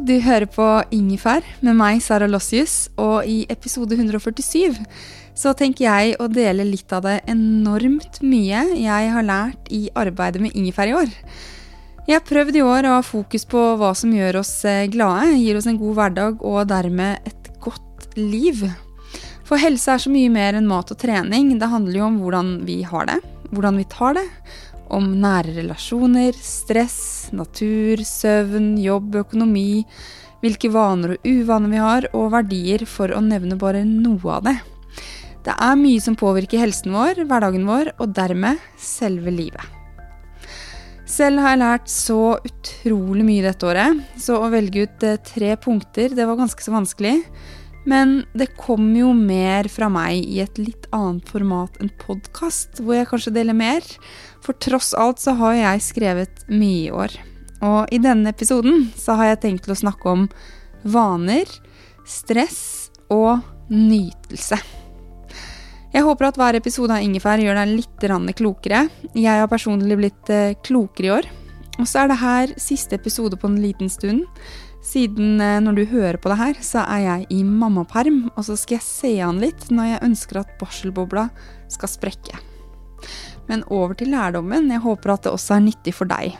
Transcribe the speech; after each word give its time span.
Du 0.00 0.14
hører 0.24 0.48
på 0.48 0.64
Ingefær 0.96 1.44
med 1.60 1.76
meg, 1.76 1.98
Sara 2.00 2.24
Lossius, 2.24 2.88
og 2.96 3.26
i 3.28 3.42
episode 3.52 3.98
147 3.98 4.78
så 5.36 5.52
tenker 5.56 5.84
jeg 5.84 6.14
å 6.16 6.28
dele 6.32 6.64
litt 6.64 6.88
av 6.96 7.04
det 7.04 7.18
enormt 7.28 8.20
mye 8.24 8.62
jeg 8.80 9.10
har 9.12 9.26
lært 9.26 9.68
i 9.68 9.82
arbeidet 9.92 10.40
med 10.40 10.56
ingefær 10.56 10.88
i 10.88 10.94
år. 10.96 11.12
Jeg 12.08 12.16
har 12.16 12.24
prøvd 12.24 12.56
i 12.56 12.64
år 12.64 12.88
å 12.88 12.94
ha 12.96 13.02
fokus 13.04 13.44
på 13.48 13.60
hva 13.76 13.92
som 13.98 14.14
gjør 14.16 14.40
oss 14.40 14.54
eh, 14.64 14.88
glade, 14.88 15.36
gir 15.36 15.60
oss 15.60 15.68
en 15.68 15.78
god 15.80 15.98
hverdag 15.98 16.40
og 16.48 16.62
dermed 16.72 17.28
et 17.28 17.52
godt 17.60 18.16
liv. 18.16 18.64
For 19.44 19.60
helse 19.60 19.92
er 19.92 20.00
så 20.00 20.12
mye 20.12 20.32
mer 20.32 20.56
enn 20.56 20.70
mat 20.70 20.94
og 20.94 21.00
trening. 21.02 21.52
Det 21.60 21.68
handler 21.68 22.00
jo 22.00 22.08
om 22.08 22.20
hvordan 22.24 22.54
vi 22.64 22.80
har 22.88 23.10
det, 23.10 23.20
hvordan 23.52 23.82
vi 23.82 23.88
tar 23.92 24.16
det, 24.16 24.26
om 24.90 25.12
nære 25.20 25.58
relasjoner, 25.60 26.32
stress, 26.40 27.19
natur, 27.36 28.02
søvn, 28.06 28.72
jobb, 28.80 29.20
økonomi, 29.24 29.84
hvilke 30.40 30.70
vaner 30.72 31.16
og 31.16 31.26
uvaner 31.28 31.72
vi 31.72 31.82
har, 31.82 32.08
og 32.16 32.30
verdier, 32.34 32.86
for 32.88 33.12
å 33.12 33.20
nevne 33.24 33.58
bare 33.60 33.84
noe 33.86 34.38
av 34.38 34.46
det. 34.48 34.56
Det 35.44 35.56
er 35.56 35.76
mye 35.80 36.00
som 36.04 36.16
påvirker 36.20 36.60
helsen 36.60 36.92
vår, 36.96 37.22
hverdagen 37.28 37.68
vår, 37.68 37.94
og 38.00 38.16
dermed 38.16 38.60
selve 38.80 39.32
livet. 39.32 39.64
Selv 41.10 41.42
har 41.42 41.56
jeg 41.56 41.62
lært 41.62 41.88
så 41.90 42.20
utrolig 42.46 43.24
mye 43.26 43.46
dette 43.48 43.66
året, 43.66 44.02
så 44.20 44.36
å 44.38 44.50
velge 44.52 44.84
ut 44.86 45.06
eh, 45.06 45.18
tre 45.26 45.56
punkter, 45.58 46.12
det 46.14 46.26
var 46.28 46.38
ganske 46.38 46.62
så 46.62 46.74
vanskelig. 46.76 47.16
Men 47.88 48.20
det 48.36 48.50
kommer 48.60 49.00
jo 49.00 49.14
mer 49.16 49.66
fra 49.72 49.88
meg 49.90 50.20
i 50.20 50.42
et 50.44 50.60
litt 50.60 50.86
annet 50.94 51.26
format 51.32 51.80
enn 51.80 51.90
podkast, 52.02 52.82
hvor 52.84 52.98
jeg 52.98 53.08
kanskje 53.10 53.32
deler 53.34 53.56
mer. 53.56 53.86
For 54.44 54.56
tross 54.56 54.94
alt 54.96 55.20
så 55.22 55.34
har 55.40 55.56
jeg 55.58 55.84
skrevet 55.84 56.44
mye 56.48 56.88
i 56.88 56.92
år. 56.94 57.14
Og 57.66 57.92
i 57.92 58.00
denne 58.00 58.32
episoden 58.32 58.88
så 58.96 59.18
har 59.20 59.32
jeg 59.32 59.42
tenkt 59.44 59.66
til 59.66 59.74
å 59.74 59.80
snakke 59.82 60.08
om 60.08 60.28
vaner, 60.88 61.48
stress 62.08 62.90
og 63.12 63.44
nytelse. 63.70 64.58
Jeg 65.90 66.06
håper 66.06 66.28
at 66.28 66.38
hver 66.38 66.56
episode 66.56 66.94
av 66.94 67.02
Ingefær 67.02 67.42
gjør 67.42 67.58
deg 67.58 67.74
litt 67.80 68.36
klokere. 68.38 68.84
Jeg 69.12 69.42
har 69.42 69.50
personlig 69.50 69.98
blitt 69.98 70.30
eh, 70.30 70.54
klokere 70.62 71.06
i 71.06 71.14
år. 71.18 71.30
Og 71.80 71.88
så 71.88 72.04
er 72.04 72.10
det 72.10 72.20
her 72.20 72.52
siste 72.60 72.94
episode 72.94 73.38
på 73.40 73.48
en 73.50 73.58
liten 73.60 73.90
stund. 73.90 74.22
Siden 74.86 75.40
eh, 75.42 75.58
når 75.60 75.80
du 75.80 75.84
hører 75.90 76.20
på 76.20 76.30
det 76.30 76.38
her, 76.38 76.60
så 76.62 76.84
er 76.86 77.02
jeg 77.04 77.26
i 77.34 77.42
mammaperm, 77.44 78.28
og 78.36 78.46
så 78.46 78.56
skal 78.56 78.78
jeg 78.78 78.86
se 78.86 79.12
an 79.24 79.42
litt 79.42 79.66
når 79.72 79.94
jeg 79.94 80.04
ønsker 80.10 80.40
at 80.44 80.54
barselbobla 80.62 81.26
skal 81.72 81.90
sprekke. 81.90 82.49
Men 83.50 83.66
over 83.66 83.96
til 83.98 84.12
lærdommen. 84.14 84.70
Jeg 84.70 84.84
håper 84.84 85.16
at 85.16 85.26
det 85.26 85.34
også 85.34 85.56
er 85.58 85.66
nyttig 85.66 85.96
for 85.96 86.10
deg. 86.10 86.38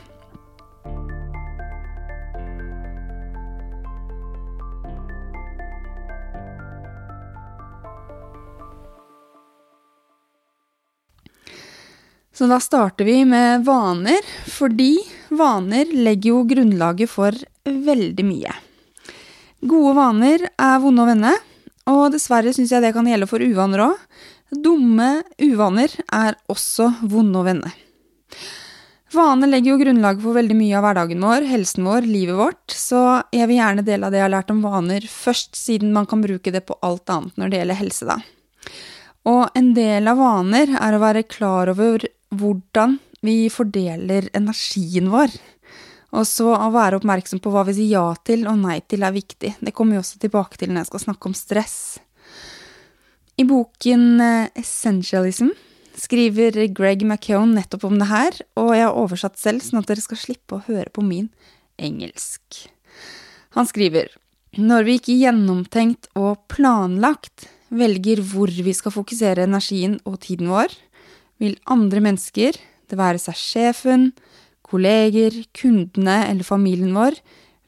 Så 12.31 12.47
da 12.49 12.57
starter 12.63 13.05
vi 13.05 13.19
med 13.27 13.67
vaner, 13.67 14.23
fordi 14.49 14.95
vaner 15.29 15.91
legger 15.93 16.31
jo 16.31 16.39
grunnlaget 16.49 17.11
for 17.11 17.35
veldig 17.67 18.23
mye. 18.25 18.55
Gode 19.61 19.91
vaner 19.93 20.47
er 20.49 20.79
vonde 20.81 21.03
å 21.03 21.09
vende, 21.11 21.35
og 21.91 22.07
dessverre 22.15 22.49
syns 22.55 22.71
jeg 22.73 22.81
det 22.81 22.95
kan 22.95 23.05
gjelde 23.05 23.27
for 23.29 23.45
uvaner 23.45 23.83
òg. 23.91 23.99
Dumme 24.51 25.21
uvaner 25.39 25.93
er 26.11 26.35
også 26.51 26.89
vonde 27.07 27.39
å 27.39 27.45
vende. 27.47 27.71
Vaner 29.11 29.49
legger 29.49 29.73
jo 29.73 29.79
grunnlaget 29.81 30.23
for 30.23 30.35
veldig 30.35 30.55
mye 30.55 30.75
av 30.79 30.85
hverdagen 30.85 31.23
vår, 31.23 31.45
helsen 31.49 31.87
vår, 31.87 32.05
livet 32.07 32.37
vårt, 32.39 32.75
så 32.75 33.21
jeg 33.35 33.47
vil 33.49 33.59
gjerne 33.59 33.83
dele 33.87 34.07
av 34.07 34.13
det 34.13 34.21
jeg 34.21 34.27
har 34.27 34.33
lært 34.37 34.51
om 34.53 34.61
vaner 34.63 35.07
først, 35.11 35.55
siden 35.59 35.91
man 35.95 36.07
kan 36.07 36.23
bruke 36.23 36.53
det 36.53 36.63
på 36.67 36.77
alt 36.83 37.11
annet 37.11 37.39
når 37.39 37.51
det 37.51 37.61
gjelder 37.61 37.79
helse, 37.81 38.07
da. 38.07 38.19
Og 39.31 39.57
en 39.57 39.73
del 39.77 40.07
av 40.07 40.19
vaner 40.19 40.75
er 40.79 40.95
å 40.95 41.01
være 41.03 41.27
klar 41.29 41.71
over 41.73 42.07
hvordan 42.35 42.97
vi 43.21 43.35
fordeler 43.53 44.29
energien 44.35 45.11
vår. 45.13 45.35
Og 46.11 46.25
så 46.27 46.47
å 46.55 46.71
være 46.73 46.99
oppmerksom 46.99 47.39
på 47.43 47.51
hva 47.53 47.63
vi 47.67 47.75
sier 47.77 47.91
ja 47.93 48.07
til 48.27 48.47
og 48.49 48.57
nei 48.63 48.79
til 48.83 49.03
er 49.07 49.15
viktig. 49.15 49.53
Det 49.59 49.75
kommer 49.75 49.95
vi 49.95 50.01
også 50.01 50.19
tilbake 50.23 50.59
til 50.59 50.71
når 50.71 50.83
jeg 50.83 50.91
skal 50.91 51.05
snakke 51.05 51.29
om 51.29 51.37
stress. 51.37 51.77
I 53.41 53.45
boken 53.47 54.21
eh, 54.21 54.49
Essentialism 54.59 55.47
skriver 55.97 56.57
Greg 56.75 57.01
McKeown 57.05 57.55
nettopp 57.55 57.87
om 57.87 57.95
det 57.97 58.09
her, 58.11 58.35
og 58.59 58.73
jeg 58.75 58.85
har 58.85 58.97
oversatt 58.97 59.39
selv, 59.41 59.63
sånn 59.65 59.79
at 59.81 59.89
dere 59.89 60.03
skal 60.03 60.19
slippe 60.19 60.57
å 60.57 60.63
høre 60.67 60.91
på 60.93 61.01
min 61.05 61.29
engelsk. 61.81 62.65
Han 63.57 63.65
skriver 63.69 64.11
når 64.59 64.85
vi 64.85 64.97
ikke 64.99 65.15
gjennomtenkt 65.15 66.09
og 66.19 66.43
planlagt 66.51 67.47
velger 67.71 68.19
hvor 68.29 68.51
vi 68.51 68.73
skal 68.75 68.93
fokusere 68.93 69.47
energien 69.47 69.95
og 70.03 70.19
tiden 70.27 70.51
vår, 70.51 70.75
vil 71.41 71.55
andre 71.71 72.03
mennesker, 72.03 72.59
det 72.91 72.99
være 72.99 73.21
seg 73.23 73.39
sjefen, 73.39 74.09
kolleger, 74.67 75.33
kundene 75.55 76.19
eller 76.27 76.45
familien 76.45 76.93
vår, 76.93 77.17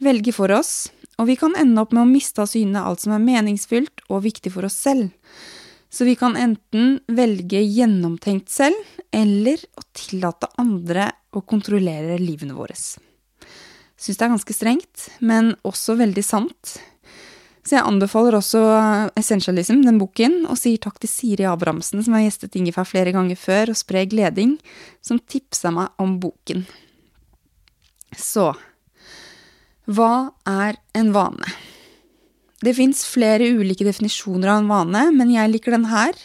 velge 0.03 0.35
for 0.35 0.53
oss, 0.53 0.91
og 1.17 1.31
vi 1.31 1.39
kan 1.39 1.55
ende 1.57 1.81
opp 1.81 1.95
med 1.95 2.03
å 2.03 2.09
miste 2.09 2.43
av 2.43 2.51
syne 2.51 2.83
alt 2.83 3.01
som 3.03 3.15
er 3.15 3.23
meningsfylt 3.23 4.05
og 4.09 4.25
viktig 4.27 4.53
for 4.53 4.67
oss 4.67 4.77
selv. 4.85 5.09
Så 5.93 6.07
vi 6.07 6.15
kan 6.17 6.33
enten 6.39 6.95
velge 7.07 7.59
gjennomtenkt 7.61 8.49
selv, 8.49 8.79
eller 9.13 9.61
å 9.77 9.83
tillate 9.93 10.49
andre 10.57 11.11
å 11.29 11.43
kontrollere 11.45 12.17
livene 12.17 12.55
våre. 12.57 12.73
Syns 12.73 14.17
det 14.17 14.25
er 14.25 14.31
ganske 14.33 14.55
strengt, 14.57 15.03
men 15.21 15.51
også 15.61 15.93
veldig 15.99 16.23
sant. 16.25 16.73
Så 17.63 17.77
jeg 17.77 17.85
anbefaler 17.87 18.35
også 18.35 18.61
Essentialism, 19.19 19.83
den 19.85 19.99
boken, 20.01 20.41
og 20.51 20.57
sier 20.59 20.81
takk 20.81 20.97
til 20.99 21.11
Siri 21.11 21.45
Abrahamsen, 21.47 22.01
som 22.03 22.17
har 22.17 22.25
gjestet 22.25 22.57
Ingefær 22.59 22.89
flere 22.89 23.13
ganger 23.15 23.39
før, 23.39 23.71
og 23.71 23.79
sprer 23.79 24.09
gleding, 24.09 24.57
som 25.05 25.21
tipsa 25.21 25.71
meg 25.71 25.93
om 26.01 26.17
boken. 26.23 26.65
Så 28.17 28.49
hva 29.85 30.33
er 30.47 30.81
en 30.95 31.13
vane? 31.15 31.53
Det 32.63 32.75
fins 32.77 33.03
flere 33.05 33.49
ulike 33.51 33.83
definisjoner 33.83 34.47
av 34.47 34.61
en 34.61 34.69
vane, 34.71 35.07
men 35.11 35.31
jeg 35.33 35.51
liker 35.51 35.75
den 35.75 35.89
her. 35.91 36.15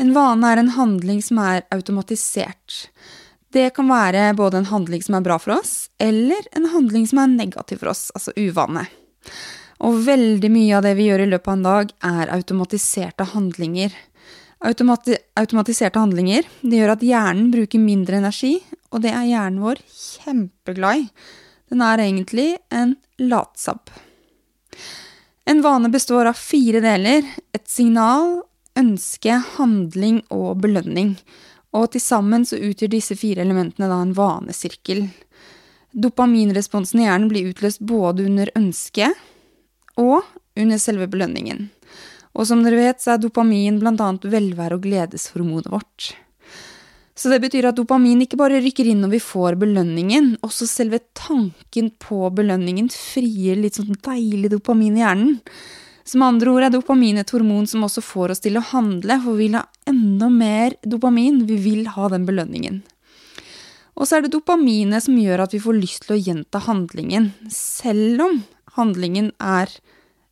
En 0.00 0.14
vane 0.16 0.48
er 0.48 0.60
en 0.60 0.72
handling 0.72 1.20
som 1.24 1.40
er 1.42 1.66
automatisert. 1.74 2.86
Det 3.52 3.68
kan 3.76 3.88
være 3.88 4.30
både 4.36 4.62
en 4.62 4.70
handling 4.70 5.04
som 5.04 5.18
er 5.18 5.24
bra 5.24 5.36
for 5.40 5.58
oss, 5.58 5.90
eller 6.00 6.48
en 6.56 6.68
handling 6.72 7.06
som 7.08 7.20
er 7.22 7.32
negativ 7.32 7.82
for 7.82 7.92
oss, 7.92 8.08
altså 8.16 8.32
uvane. 8.36 8.86
Og 9.84 10.00
veldig 10.06 10.50
mye 10.52 10.78
av 10.78 10.84
det 10.86 10.94
vi 10.96 11.10
gjør 11.10 11.26
i 11.26 11.30
løpet 11.34 11.52
av 11.52 11.56
en 11.58 11.66
dag, 11.68 11.92
er 12.08 12.32
automatiserte 12.38 13.28
handlinger. 13.34 13.92
Automati 14.64 15.18
automatiserte 15.36 16.00
handlinger 16.00 16.46
det 16.62 16.80
gjør 16.80 16.94
at 16.94 17.04
hjernen 17.04 17.52
bruker 17.52 17.82
mindre 17.82 18.22
energi, 18.22 18.54
og 18.92 19.04
det 19.04 19.12
er 19.12 19.28
hjernen 19.28 19.60
vår 19.64 19.84
kjempeglad 19.92 21.04
i. 21.04 21.06
Den 21.68 21.84
er 21.84 22.00
egentlig 22.00 22.50
en 22.72 22.96
latsabb. 23.20 23.92
En 25.46 25.62
vane 25.62 25.88
består 25.88 26.26
av 26.26 26.38
fire 26.38 26.80
deler. 26.82 27.22
Et 27.54 27.68
signal, 27.70 28.40
ønske, 28.78 29.36
handling 29.56 30.24
og 30.34 30.58
belønning. 30.64 31.14
Og 31.76 31.92
til 31.94 32.02
sammen 32.02 32.42
så 32.48 32.58
utgjør 32.58 32.90
disse 32.96 33.14
fire 33.18 33.44
elementene 33.46 33.86
da 33.90 34.00
en 34.02 34.14
vanesirkel. 34.16 35.06
Dopaminresponsen 35.94 37.00
i 37.00 37.06
hjernen 37.06 37.30
blir 37.30 37.52
utløst 37.52 37.84
både 37.86 38.26
under 38.26 38.50
ønsket 38.58 39.14
og 39.96 40.26
under 40.58 40.82
selve 40.82 41.06
belønningen. 41.12 41.68
Og 42.36 42.50
som 42.50 42.66
dere 42.66 42.82
vet, 42.82 43.00
så 43.00 43.14
er 43.14 43.22
dopamin 43.22 43.78
bl.a. 43.80 43.94
velvære- 44.26 44.76
og 44.76 44.82
gledeshormonet 44.84 45.70
vårt. 45.72 46.10
Så 47.16 47.32
det 47.32 47.40
betyr 47.40 47.70
at 47.70 47.78
dopamin 47.78 48.20
ikke 48.26 48.36
bare 48.36 48.60
rykker 48.60 48.90
inn 48.90 49.00
når 49.00 49.14
vi 49.14 49.22
får 49.24 49.56
belønningen, 49.60 50.34
også 50.44 50.68
selve 50.68 51.00
tanken 51.16 51.88
på 52.02 52.28
belønningen 52.36 52.90
frier 52.92 53.56
litt 53.56 53.78
sånn 53.78 53.96
deilig 54.04 54.52
dopamin 54.52 54.98
i 54.98 55.02
hjernen. 55.04 55.38
Som 56.06 56.22
andre 56.22 56.52
ord 56.52 56.66
er 56.68 56.74
dopamin 56.74 57.18
et 57.18 57.32
hormon 57.34 57.64
som 57.66 57.86
også 57.88 58.04
får 58.04 58.36
oss 58.36 58.44
til 58.44 58.60
å 58.60 58.66
handle, 58.68 59.16
for 59.24 59.34
vi 59.34 59.48
vil 59.48 59.56
ha 59.58 59.64
enda 59.88 60.28
mer 60.30 60.76
dopamin, 60.84 61.40
vi 61.48 61.56
vil 61.64 61.88
ha 61.96 62.12
den 62.12 62.28
belønningen. 62.28 62.84
Og 63.96 64.04
så 64.04 64.18
er 64.18 64.26
det 64.26 64.34
dopaminet 64.36 65.06
som 65.06 65.16
gjør 65.16 65.46
at 65.46 65.56
vi 65.56 65.62
får 65.64 65.80
lyst 65.80 66.04
til 66.04 66.18
å 66.18 66.20
gjenta 66.20 66.60
handlingen, 66.68 67.32
selv 67.48 68.26
om 68.28 68.40
handlingen 68.76 69.32
er 69.40 69.72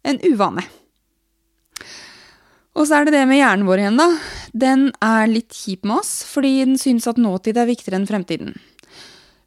en 0.05 0.21
uvane. 0.21 0.69
Og 2.75 2.89
så 2.89 2.99
er 2.99 3.07
det 3.07 3.15
det 3.15 3.25
med 3.31 3.39
hjernen 3.39 3.69
vår 3.69 3.85
igjen, 3.85 3.99
da. 4.01 4.09
Den 4.51 4.89
er 5.05 5.29
litt 5.31 5.55
kjip 5.55 5.85
med 5.87 6.01
oss, 6.01 6.15
fordi 6.27 6.57
den 6.65 6.79
synes 6.81 7.07
at 7.11 7.21
nåtid 7.23 7.59
er 7.59 7.71
viktigere 7.71 8.01
enn 8.01 8.09
fremtiden. 8.09 8.57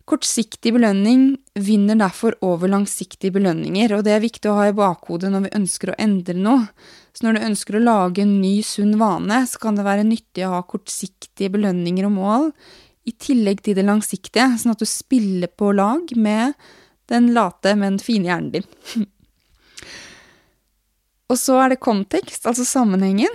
Kortsiktig 0.08 0.72
belønning 0.72 1.34
vinner 1.60 1.98
derfor 2.00 2.38
over 2.48 2.72
langsiktige 2.72 3.34
belønninger, 3.36 3.92
og 3.98 4.06
det 4.08 4.14
er 4.16 4.24
viktig 4.24 4.48
å 4.48 4.56
ha 4.62 4.70
i 4.70 4.76
bakhodet 4.76 5.34
når 5.34 5.50
vi 5.50 5.56
ønsker 5.60 5.92
å 5.92 5.98
endre 6.00 6.38
noe. 6.40 6.70
Så 7.12 7.26
når 7.26 7.36
du 7.36 7.46
ønsker 7.50 7.76
å 7.76 7.84
lage 7.84 8.24
en 8.24 8.38
ny, 8.40 8.62
sunn 8.64 8.96
vane, 9.02 9.42
så 9.52 9.60
kan 9.60 9.76
det 9.76 9.84
være 9.84 10.08
nyttig 10.08 10.46
å 10.48 10.54
ha 10.54 10.64
kortsiktige 10.64 11.52
belønninger 11.58 12.08
og 12.08 12.16
mål, 12.16 12.50
i 13.08 13.12
tillegg 13.12 13.60
til 13.64 13.76
det 13.76 13.84
langsiktige, 13.88 14.48
sånn 14.60 14.76
at 14.76 14.84
du 14.84 14.88
spiller 14.88 15.52
på 15.52 15.74
lag 15.76 16.16
med 16.16 16.56
den 17.12 17.34
late, 17.36 17.76
men 17.76 18.00
fine 18.04 18.32
hjernen 18.32 18.56
din. 18.56 19.08
Og 21.28 21.40
så 21.40 21.58
er 21.60 21.74
det 21.74 21.84
kontekst, 21.84 22.46
altså 22.48 22.64
sammenhengen. 22.68 23.34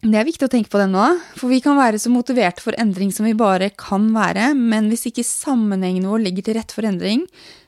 Det 0.00 0.16
er 0.16 0.24
viktig 0.24 0.46
å 0.46 0.52
tenke 0.52 0.72
på 0.72 0.78
det 0.80 0.88
nå, 0.88 1.04
for 1.36 1.52
vi 1.52 1.58
kan 1.60 1.76
være 1.76 1.98
så 2.00 2.08
motiverte 2.08 2.64
for 2.64 2.76
endring 2.80 3.10
som 3.12 3.26
vi 3.28 3.34
bare 3.36 3.68
kan 3.76 4.06
være, 4.14 4.54
men 4.56 4.88
hvis 4.88 5.10
ikke 5.10 5.26
sammenhengen 5.26 6.08
vår 6.08 6.22
ligger 6.24 6.46
til 6.46 6.56
rette 6.56 6.72
for 6.72 6.88
endring, 6.88 7.26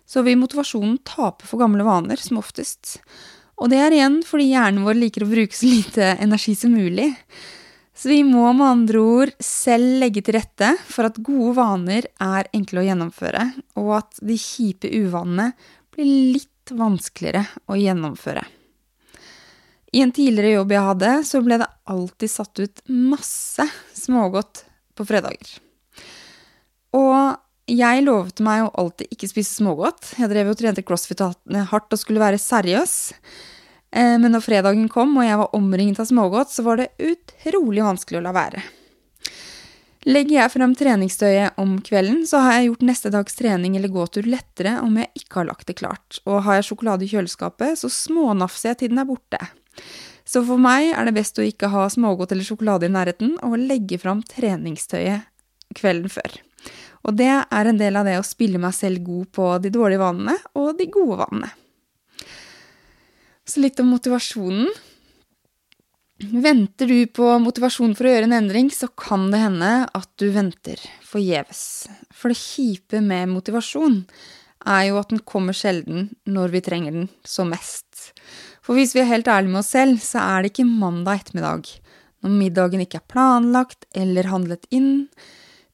så 0.09 0.25
vil 0.25 0.41
motivasjonen 0.41 0.97
tape 1.05 1.45
for 1.45 1.61
gamle 1.61 1.85
vaner, 1.85 2.17
som 2.17 2.41
oftest. 2.41 2.97
Og 3.61 3.69
det 3.69 3.83
er 3.85 3.93
igjen 3.93 4.23
fordi 4.25 4.49
hjernen 4.49 4.87
vår 4.87 4.97
liker 5.03 5.27
å 5.27 5.29
bruke 5.29 5.57
så 5.57 5.69
lite 5.69 6.09
energi 6.25 6.57
som 6.57 6.73
mulig. 6.73 7.11
Så 7.93 8.09
vi 8.09 8.23
må 8.25 8.47
med 8.57 8.65
andre 8.65 9.05
ord 9.05 9.35
selv 9.45 10.01
legge 10.01 10.25
til 10.25 10.39
rette 10.39 10.73
for 10.89 11.11
at 11.11 11.21
gode 11.21 11.53
vaner 11.61 12.09
er 12.17 12.49
enkle 12.57 12.81
å 12.81 12.87
gjennomføre, 12.89 13.45
og 13.77 13.93
at 14.01 14.25
de 14.25 14.41
kjipe 14.41 14.89
uvanene 14.89 15.53
blir 15.93 16.33
litt 16.39 16.73
vanskeligere 16.73 17.45
å 17.69 17.77
gjennomføre. 17.77 18.49
I 19.93 20.01
en 20.01 20.13
tidligere 20.15 20.57
jobb 20.57 20.73
jeg 20.73 20.87
hadde, 20.89 21.13
så 21.29 21.43
ble 21.45 21.59
det 21.61 21.69
alltid 21.93 22.33
satt 22.33 22.63
ut 22.63 22.83
masse 22.89 23.67
smågodt 23.97 24.65
på 24.97 25.05
fredager. 25.09 25.59
Og 26.97 27.37
jeg 27.69 28.05
lovet 28.05 28.41
meg 28.45 28.65
å 28.65 28.73
alltid 28.81 29.13
ikke 29.13 29.29
spise 29.31 29.59
smågodt. 29.61 30.15
Jeg 30.19 30.33
drev 30.33 30.51
og 30.53 30.59
trente 30.59 30.85
crossfit 30.85 31.21
hardt 31.23 31.95
og 31.95 32.01
skulle 32.01 32.23
være 32.23 32.41
seriøs. 32.41 32.95
Eh, 33.93 34.17
men 34.17 34.33
når 34.33 34.45
fredagen 34.45 34.89
kom 34.93 35.13
og 35.19 35.29
jeg 35.29 35.41
var 35.41 35.57
omringet 35.57 36.01
av 36.01 36.09
smågodt, 36.09 36.53
så 36.53 36.65
var 36.67 36.81
det 36.81 36.93
utrolig 36.97 37.85
vanskelig 37.85 38.23
å 38.23 38.25
la 38.25 38.35
være. 38.37 38.65
Legger 40.09 40.41
jeg 40.41 40.51
frem 40.57 40.73
treningstøyet 40.75 41.61
om 41.63 41.77
kvelden, 41.85 42.25
så 42.27 42.41
har 42.43 42.57
jeg 42.57 42.73
gjort 42.73 42.89
neste 42.89 43.13
dags 43.15 43.37
trening 43.39 43.77
eller 43.79 43.93
gåtur 43.93 44.27
lettere 44.27 44.81
om 44.83 44.97
jeg 44.99 45.13
ikke 45.21 45.39
har 45.39 45.53
lagt 45.53 45.69
det 45.69 45.77
klart. 45.79 46.19
Og 46.27 46.43
har 46.49 46.59
jeg 46.59 46.73
sjokolade 46.73 47.07
i 47.07 47.13
kjøleskapet, 47.13 47.79
så 47.79 47.93
smånafser 47.93 48.73
jeg 48.73 48.81
til 48.81 48.91
den 48.97 49.05
er 49.05 49.07
borte. 49.07 49.39
Så 50.25 50.45
for 50.47 50.61
meg 50.61 50.93
er 50.95 51.09
det 51.09 51.17
best 51.17 51.39
å 51.41 51.47
ikke 51.47 51.71
ha 51.73 51.89
smågodt 51.91 52.33
eller 52.33 52.47
sjokolade 52.47 52.89
i 52.89 52.93
nærheten, 52.93 53.35
og 53.43 53.59
legge 53.61 53.99
fram 54.01 54.23
treningstøyet 54.27 55.29
kvelden 55.77 56.13
før. 56.13 56.39
Og 57.03 57.17
det 57.19 57.33
er 57.33 57.69
en 57.69 57.81
del 57.81 57.99
av 57.99 58.07
det 58.07 58.19
å 58.21 58.27
spille 58.27 58.61
meg 58.63 58.75
selv 58.77 59.03
god 59.07 59.31
på 59.35 59.49
de 59.65 59.73
dårlige 59.75 60.03
vanene 60.03 60.37
og 60.59 60.77
de 60.79 60.87
gode 60.93 61.19
vanene. 61.25 61.51
Så 63.49 63.63
litt 63.63 63.81
om 63.83 63.91
motivasjonen. 63.91 64.69
Venter 66.23 66.87
du 66.87 67.01
på 67.11 67.27
motivasjon 67.43 67.97
for 67.99 68.07
å 68.07 68.13
gjøre 68.13 68.29
en 68.29 68.37
endring, 68.37 68.69
så 68.71 68.87
kan 68.95 69.27
det 69.33 69.41
hende 69.43 69.73
at 69.91 70.07
du 70.23 70.29
venter 70.31 70.79
forgjeves. 71.03 71.65
For 72.15 72.31
det 72.31 72.39
kjipe 72.39 73.01
med 73.03 73.33
motivasjon 73.33 74.05
er 74.71 74.85
jo 74.87 75.01
at 75.01 75.11
den 75.11 75.25
kommer 75.27 75.57
sjelden 75.57 76.13
når 76.31 76.55
vi 76.55 76.63
trenger 76.63 76.95
den 76.95 77.09
som 77.27 77.51
mest. 77.51 78.15
For 78.63 78.79
hvis 78.79 78.95
vi 78.95 79.03
er 79.03 79.11
helt 79.11 79.27
ærlige 79.31 79.51
med 79.51 79.63
oss 79.65 79.73
selv, 79.75 79.99
så 79.99 80.23
er 80.23 80.43
det 80.43 80.53
ikke 80.53 80.69
mandag 80.69 81.25
ettermiddag, 81.25 81.71
når 82.23 82.35
middagen 82.39 82.85
ikke 82.85 83.01
er 83.01 83.09
planlagt 83.11 83.89
eller 83.99 84.31
handlet 84.31 84.69
inn, 84.71 85.09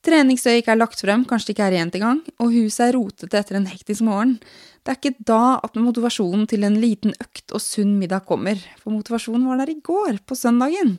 treningsøyet 0.08 0.62
ikke 0.62 0.72
er 0.72 0.80
lagt 0.80 1.02
frem, 1.02 1.24
kanskje 1.28 1.50
det 1.50 1.54
ikke 1.56 1.66
er 1.66 1.74
rent 1.76 1.96
engang, 1.98 2.22
og 2.40 2.54
huset 2.54 2.86
er 2.86 2.96
rotete 2.96 3.40
etter 3.40 3.58
en 3.58 3.68
hektisk 3.68 4.04
morgen. 4.06 4.38
Det 4.80 4.94
er 4.94 5.00
ikke 5.00 5.26
da 5.28 5.58
at 5.64 5.76
motivasjonen 5.76 6.46
til 6.48 6.64
en 6.64 6.78
liten 6.80 7.12
økt 7.20 7.52
og 7.52 7.60
sunn 7.60 7.96
middag 8.00 8.24
kommer, 8.28 8.60
for 8.80 8.94
motivasjonen 8.94 9.44
var 9.50 9.60
der 9.60 9.74
i 9.74 9.80
går, 9.84 10.22
på 10.24 10.38
søndagen, 10.38 10.96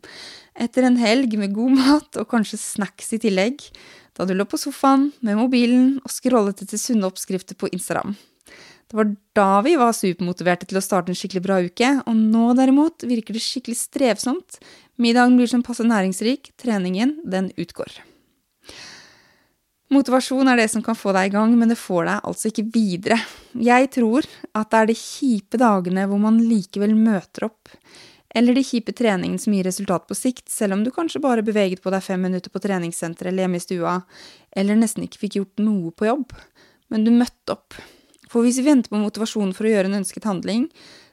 etter 0.53 0.85
en 0.85 0.99
helg 1.01 1.33
med 1.41 1.55
god 1.57 1.77
mat 1.79 2.21
og 2.21 2.29
kanskje 2.29 2.61
snacks 2.61 3.15
i 3.17 3.21
tillegg, 3.23 3.63
da 4.13 4.27
du 4.27 4.35
lå 4.35 4.45
på 4.49 4.59
sofaen 4.59 5.09
med 5.25 5.39
mobilen 5.39 5.95
og 6.03 6.11
scrollet 6.13 6.61
etter 6.65 6.81
sunne 6.81 7.07
oppskrifter 7.07 7.57
på 7.57 7.71
Instagram. 7.73 8.17
Det 8.89 8.97
var 8.97 9.09
da 9.37 9.49
vi 9.61 9.75
var 9.77 9.93
supermotiverte 9.93 10.65
til 10.65 10.79
å 10.79 10.81
starte 10.81 11.13
en 11.13 11.17
skikkelig 11.17 11.43
bra 11.45 11.59
uke, 11.61 11.89
og 12.09 12.15
nå 12.17 12.47
derimot 12.57 13.05
virker 13.05 13.37
det 13.37 13.43
skikkelig 13.45 13.77
strevsomt. 13.77 14.57
Middagen 14.97 15.35
blir 15.37 15.49
som 15.51 15.61
passe 15.65 15.85
næringsrik, 15.85 16.49
treningen, 16.57 17.19
den 17.29 17.51
utgår. 17.61 17.99
Motivasjon 19.93 20.49
er 20.49 20.57
det 20.57 20.67
som 20.73 20.83
kan 20.85 20.97
få 20.97 21.13
deg 21.15 21.29
i 21.29 21.33
gang, 21.33 21.53
men 21.57 21.69
det 21.69 21.77
får 21.81 22.03
deg 22.05 22.25
altså 22.31 22.49
ikke 22.49 22.65
videre. 22.73 23.19
Jeg 23.57 23.91
tror 23.93 24.25
at 24.57 24.69
det 24.69 24.81
er 24.81 24.89
de 24.89 24.95
kjipe 24.97 25.61
dagene 25.61 26.07
hvor 26.09 26.21
man 26.21 26.41
likevel 26.45 26.93
møter 26.97 27.47
opp, 27.47 27.71
eller 28.33 28.57
de 28.57 28.65
kjipe 28.65 28.93
treningene 28.93 29.41
som 29.41 29.53
gir 29.53 29.65
resultat 29.65 30.05
på 30.09 30.17
sikt, 30.17 30.45
selv 30.53 30.77
om 30.77 30.83
du 30.85 30.91
kanskje 30.93 31.21
bare 31.21 31.45
beveget 31.45 31.81
på 31.81 31.93
deg 31.93 32.05
fem 32.05 32.21
minutter 32.25 32.53
på 32.53 32.61
treningssenteret 32.61 33.31
eller 33.31 33.45
hjemme 33.45 33.61
i 33.61 33.65
stua, 33.65 33.95
eller 34.53 34.77
nesten 34.77 35.05
ikke 35.05 35.23
fikk 35.25 35.39
gjort 35.39 35.65
noe 35.65 35.93
på 35.93 36.09
jobb, 36.09 36.37
men 36.93 37.05
du 37.05 37.13
møtte 37.13 37.57
opp. 37.57 37.77
For 38.29 38.45
hvis 38.45 38.59
vi 38.61 38.67
venter 38.69 38.93
på 38.93 39.01
motivasjon 39.01 39.55
for 39.57 39.65
å 39.65 39.71
gjøre 39.73 39.89
en 39.89 39.99
ønsket 40.03 40.27
handling, 40.29 40.67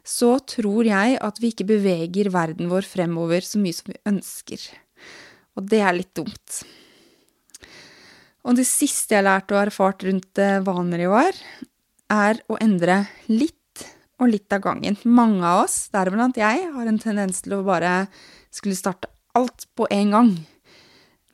så 0.06 0.36
tror 0.46 0.86
jeg 0.86 1.16
at 1.24 1.40
vi 1.42 1.50
ikke 1.50 1.66
beveger 1.66 2.30
verden 2.34 2.68
vår 2.70 2.86
fremover 2.86 3.42
så 3.42 3.58
mye 3.58 3.74
som 3.74 3.90
vi 3.90 4.00
ønsker. 4.06 4.66
Og 5.56 5.66
det 5.70 5.80
er 5.82 5.96
litt 5.96 6.12
dumt. 6.14 6.60
Og 8.46 8.54
det 8.58 8.66
siste 8.68 9.16
jeg 9.16 9.24
har 9.24 9.26
lært 9.26 9.54
og 9.54 9.64
erfart 9.64 10.04
rundt 10.06 10.38
eh, 10.38 10.60
vaner 10.62 11.02
i 11.02 11.08
år, 11.10 11.38
er 12.12 12.38
å 12.46 12.58
endre 12.62 13.00
litt 13.26 13.54
og 14.22 14.30
litt 14.30 14.52
av 14.54 14.62
gangen. 14.64 14.96
Mange 15.04 15.42
av 15.44 15.64
oss, 15.64 15.88
deriblant 15.92 16.38
jeg, 16.38 16.68
har 16.72 16.88
en 16.88 17.00
tendens 17.02 17.42
til 17.42 17.56
å 17.56 17.64
bare 17.66 18.06
skulle 18.54 18.78
starte 18.78 19.10
alt 19.36 19.66
på 19.76 19.88
en 19.92 20.14
gang. 20.14 20.30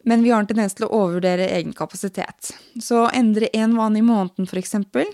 Men 0.09 0.25
vi 0.25 0.33
har 0.33 0.43
en 0.43 0.49
tendens 0.49 0.75
til 0.75 0.89
å 0.89 0.95
overvurdere 0.97 1.53
egen 1.59 1.77
kapasitet. 1.77 2.55
Så 2.83 3.05
å 3.05 3.13
endre 3.15 3.53
én 3.55 3.77
vane 3.79 4.01
i 4.01 4.07
måneden, 4.07 4.49
eksempel, 4.59 5.07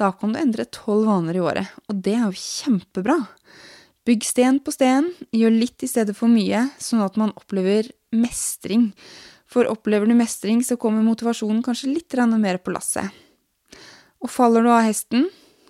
da 0.00 0.10
kan 0.12 0.34
du 0.34 0.40
endre 0.40 0.66
tolv 0.74 1.06
vaner 1.08 1.38
i 1.38 1.42
året, 1.42 1.70
og 1.88 2.00
det 2.02 2.16
er 2.16 2.24
jo 2.26 2.40
kjempebra. 2.40 3.18
Bygg 4.04 4.26
sten 4.26 4.58
på 4.60 4.74
sten, 4.74 5.12
gjør 5.32 5.54
litt 5.54 5.84
i 5.86 5.88
stedet 5.88 6.16
for 6.18 6.28
mye, 6.28 6.66
sånn 6.82 7.04
at 7.04 7.16
man 7.20 7.32
opplever 7.38 7.88
mestring. 8.12 8.90
For 9.48 9.68
opplever 9.70 10.10
du 10.10 10.16
mestring, 10.18 10.60
så 10.66 10.76
kommer 10.80 11.06
motivasjonen 11.06 11.62
kanskje 11.64 11.92
litt 11.94 12.18
mer 12.36 12.58
på 12.58 12.74
lasset. 12.74 13.08
Og 14.20 14.30
faller 14.30 14.62
du 14.64 14.70
av 14.72 14.84
hesten, 14.84 15.28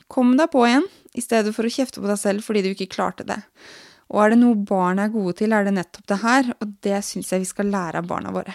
kom 0.08 0.36
deg 0.36 0.50
på 0.50 0.66
igjen, 0.66 0.86
i 1.14 1.22
stedet 1.22 1.54
for 1.54 1.66
å 1.66 1.70
kjefte 1.70 2.00
på 2.02 2.10
deg 2.10 2.18
selv 2.18 2.42
fordi 2.42 2.62
du 2.64 2.72
ikke 2.72 2.90
klarte 2.90 3.26
det. 3.26 3.38
Og 4.10 4.20
er 4.24 4.34
det 4.34 4.40
noe 4.40 4.58
barn 4.58 4.98
er 4.98 5.12
gode 5.12 5.36
til, 5.38 5.52
er 5.54 5.66
det 5.66 5.76
nettopp 5.76 6.06
det 6.10 6.20
her, 6.22 6.52
og 6.58 6.74
det 6.82 7.00
syns 7.06 7.32
jeg 7.32 7.44
vi 7.44 7.50
skal 7.50 7.70
lære 7.70 8.02
av 8.02 8.08
barna 8.10 8.34
våre. 8.34 8.54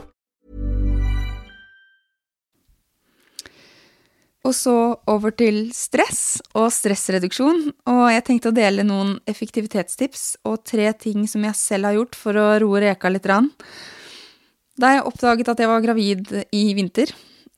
Og 4.41 4.55
så 4.57 4.75
over 5.11 5.33
til 5.37 5.67
stress 5.75 6.41
og 6.57 6.71
stressreduksjon. 6.73 7.67
Og 7.91 8.03
jeg 8.09 8.25
tenkte 8.25 8.49
å 8.49 8.55
dele 8.57 8.85
noen 8.87 9.19
effektivitetstips 9.29 10.41
og 10.49 10.63
tre 10.65 10.87
ting 10.97 11.27
som 11.29 11.45
jeg 11.45 11.59
selv 11.59 11.89
har 11.89 11.99
gjort 11.99 12.17
for 12.17 12.39
å 12.41 12.47
roe 12.63 12.81
reka 12.81 13.11
litt. 13.13 13.27
rann. 13.29 13.51
Da 14.81 14.95
jeg 14.95 15.05
oppdaget 15.05 15.51
at 15.51 15.61
jeg 15.61 15.69
var 15.69 15.83
gravid 15.83 16.31
i 16.49 16.63
vinter, 16.73 17.11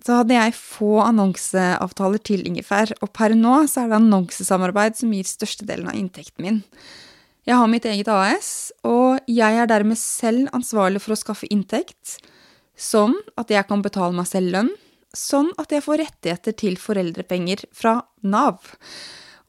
så 0.03 0.19
hadde 0.19 0.35
jeg 0.35 0.57
få 0.57 0.97
annonseavtaler 1.05 2.19
til 2.27 2.43
ingefær, 2.49 2.91
og 2.99 3.13
per 3.15 3.35
nå 3.37 3.61
så 3.71 3.85
er 3.85 3.91
det 3.91 3.99
annonsesamarbeid 4.01 4.99
som 4.99 5.13
gir 5.15 5.27
størstedelen 5.29 5.87
av 5.87 5.95
inntekten 5.95 6.43
min. 6.43 6.59
Jeg 7.47 7.59
har 7.59 7.69
mitt 7.71 7.87
eget 7.87 8.09
AS, 8.11 8.73
og 8.87 9.23
jeg 9.31 9.59
er 9.59 9.69
dermed 9.71 9.99
selv 9.99 10.51
ansvarlig 10.55 10.99
for 11.03 11.15
å 11.15 11.19
skaffe 11.19 11.47
inntekt, 11.51 12.17
sånn 12.75 13.15
at 13.39 13.51
jeg 13.53 13.67
kan 13.69 13.83
betale 13.85 14.15
meg 14.15 14.27
selv 14.27 14.51
lønn, 14.51 14.73
sånn 15.17 15.51
at 15.62 15.74
jeg 15.74 15.86
får 15.86 16.01
rettigheter 16.01 16.55
til 16.58 16.79
foreldrepenger 16.82 17.67
fra 17.75 18.00
Nav. 18.25 18.63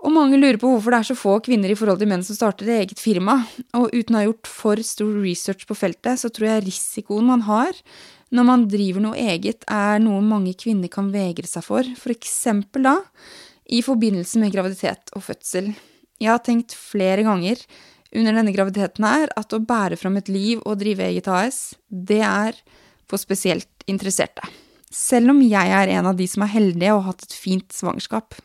Og 0.04 0.12
mange 0.12 0.36
lurer 0.36 0.58
på 0.60 0.68
hvorfor 0.68 0.92
det 0.92 0.98
er 1.00 1.08
så 1.08 1.16
få 1.16 1.38
kvinner 1.44 1.72
i 1.72 1.76
forhold 1.78 2.02
til 2.02 2.10
menn 2.10 2.24
som 2.26 2.36
starter 2.36 2.68
eget 2.74 3.00
firma, 3.00 3.38
og 3.72 3.94
uten 3.94 4.16
å 4.16 4.20
ha 4.20 4.26
gjort 4.26 4.50
for 4.50 4.82
stor 4.84 5.14
research 5.22 5.64
på 5.68 5.76
feltet, 5.78 6.20
så 6.20 6.28
tror 6.28 6.50
jeg 6.50 6.66
risikoen 6.66 7.30
man 7.30 7.46
har 7.48 7.72
når 8.34 8.46
man 8.48 8.66
driver 8.68 9.04
noe 9.04 9.20
eget, 9.20 9.64
er 9.70 10.00
noe 10.02 10.20
mange 10.24 10.52
kvinner 10.58 10.90
kan 10.92 11.08
vegre 11.14 11.48
seg 11.48 11.64
for, 11.64 11.88
eksempel 12.12 12.84
da 12.84 12.96
i 13.72 13.80
forbindelse 13.84 14.42
med 14.42 14.52
graviditet 14.52 15.12
og 15.16 15.24
fødsel. 15.24 15.70
Jeg 16.20 16.32
har 16.32 16.42
tenkt 16.44 16.74
flere 16.76 17.24
ganger 17.24 17.62
under 18.14 18.36
denne 18.36 18.54
graviditeten 18.54 19.06
her 19.06 19.32
at 19.38 19.54
å 19.54 19.62
bære 19.62 19.98
fram 20.00 20.18
et 20.20 20.28
liv 20.28 20.60
og 20.64 20.82
drive 20.82 21.06
eget 21.06 21.30
AS, 21.30 21.62
det 21.88 22.20
er 22.26 22.58
for 23.08 23.22
spesielt 23.22 23.86
interesserte. 23.90 24.44
Selv 24.94 25.32
om 25.34 25.42
jeg 25.42 25.74
er 25.74 25.90
en 25.96 26.06
av 26.12 26.18
de 26.18 26.26
som 26.30 26.44
er 26.46 26.52
heldige 26.54 26.94
og 26.94 27.02
har 27.02 27.14
hatt 27.14 27.26
et 27.26 27.34
fint 27.34 27.74
svangerskap. 27.74 28.38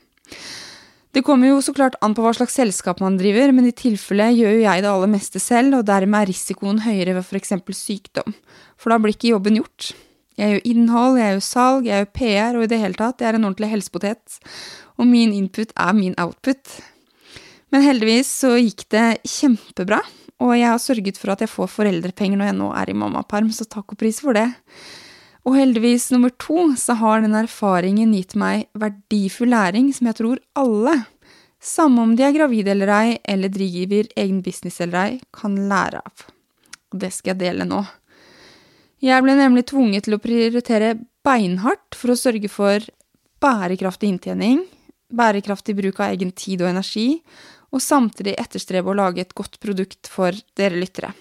Det 1.13 1.23
kommer 1.25 1.49
jo 1.49 1.61
så 1.65 1.73
klart 1.73 1.97
an 2.05 2.13
på 2.13 2.21
hva 2.21 2.31
slags 2.37 2.55
selskap 2.57 2.99
man 3.01 3.17
driver, 3.17 3.49
men 3.53 3.65
i 3.65 3.73
tilfelle 3.73 4.27
gjør 4.33 4.59
jo 4.59 4.65
jeg 4.65 4.83
det 4.85 4.91
aller 4.91 5.09
meste 5.09 5.41
selv, 5.41 5.79
og 5.79 5.87
dermed 5.87 6.19
er 6.21 6.29
risikoen 6.29 6.83
høyere 6.85 7.15
ved 7.17 7.25
f.eks. 7.25 7.55
sykdom, 7.77 8.35
for 8.77 8.93
da 8.93 8.99
blir 9.01 9.15
ikke 9.17 9.31
jobben 9.31 9.57
gjort. 9.57 9.89
Jeg 10.39 10.53
gjør 10.53 10.69
innhold, 10.69 11.17
jeg 11.19 11.33
gjør 11.33 11.43
salg, 11.47 11.89
jeg 11.89 12.03
gjør 12.03 12.13
PR, 12.19 12.59
og 12.59 12.65
i 12.65 12.69
det 12.71 12.79
hele 12.83 12.99
tatt, 13.01 13.21
jeg 13.21 13.31
er 13.31 13.39
en 13.39 13.49
ordentlig 13.49 13.71
helsepotet, 13.73 14.37
og 15.01 15.09
min 15.09 15.33
input 15.35 15.73
er 15.73 15.97
min 15.97 16.15
output. 16.21 16.77
Men 17.73 17.85
heldigvis 17.85 18.29
så 18.45 18.53
gikk 18.57 18.85
det 18.93 19.07
kjempebra, 19.27 19.99
og 20.39 20.55
jeg 20.55 20.69
har 20.69 20.81
sørget 20.81 21.19
for 21.19 21.33
at 21.33 21.41
jeg 21.43 21.51
får 21.51 21.73
foreldrepenger 21.73 22.39
når 22.39 22.51
jeg 22.51 22.59
nå 22.61 22.71
er 22.77 22.93
i 22.93 22.97
mammaperm, 23.01 23.49
så 23.51 23.65
takk 23.65 23.97
og 23.97 23.99
pris 23.99 24.21
for 24.23 24.37
det. 24.37 24.47
Og 25.47 25.55
heldigvis 25.55 26.09
nummer 26.13 26.33
to 26.41 26.73
så 26.77 26.97
har 26.99 27.23
den 27.23 27.37
erfaringen 27.37 28.11
gitt 28.15 28.35
meg 28.39 28.67
verdifull 28.77 29.53
læring 29.53 29.93
som 29.95 30.09
jeg 30.09 30.19
tror 30.19 30.41
alle, 30.59 30.95
samme 31.59 32.03
om 32.03 32.15
de 32.15 32.25
er 32.27 32.35
gravide 32.35 32.73
eller 32.73 32.91
ei, 32.95 33.13
eller 33.23 33.51
driver 33.51 34.09
egen 34.19 34.41
business 34.43 34.81
eller 34.83 34.99
ei, 35.05 35.21
kan 35.35 35.55
lære 35.71 36.03
av. 36.03 36.25
Og 36.91 36.99
det 37.03 37.11
skal 37.15 37.33
jeg 37.33 37.43
dele 37.43 37.67
nå. 37.67 37.83
Jeg 38.99 39.23
ble 39.23 39.35
nemlig 39.39 39.69
tvunget 39.69 40.07
til 40.07 40.17
å 40.17 40.23
prioritere 40.23 40.97
beinhardt 41.23 41.95
for 41.95 42.11
å 42.11 42.19
sørge 42.19 42.51
for 42.51 42.83
bærekraftig 43.39 44.09
inntjening, 44.11 44.65
bærekraftig 45.09 45.77
bruk 45.77 46.01
av 46.03 46.11
egen 46.11 46.33
tid 46.35 46.65
og 46.65 46.73
energi, 46.73 47.07
og 47.71 47.83
samtidig 47.83 48.35
etterstrebe 48.41 48.91
å 48.91 48.97
lage 48.97 49.23
et 49.23 49.35
godt 49.37 49.59
produkt 49.63 50.09
for 50.11 50.35
dere 50.59 50.79
lyttere. 50.81 51.13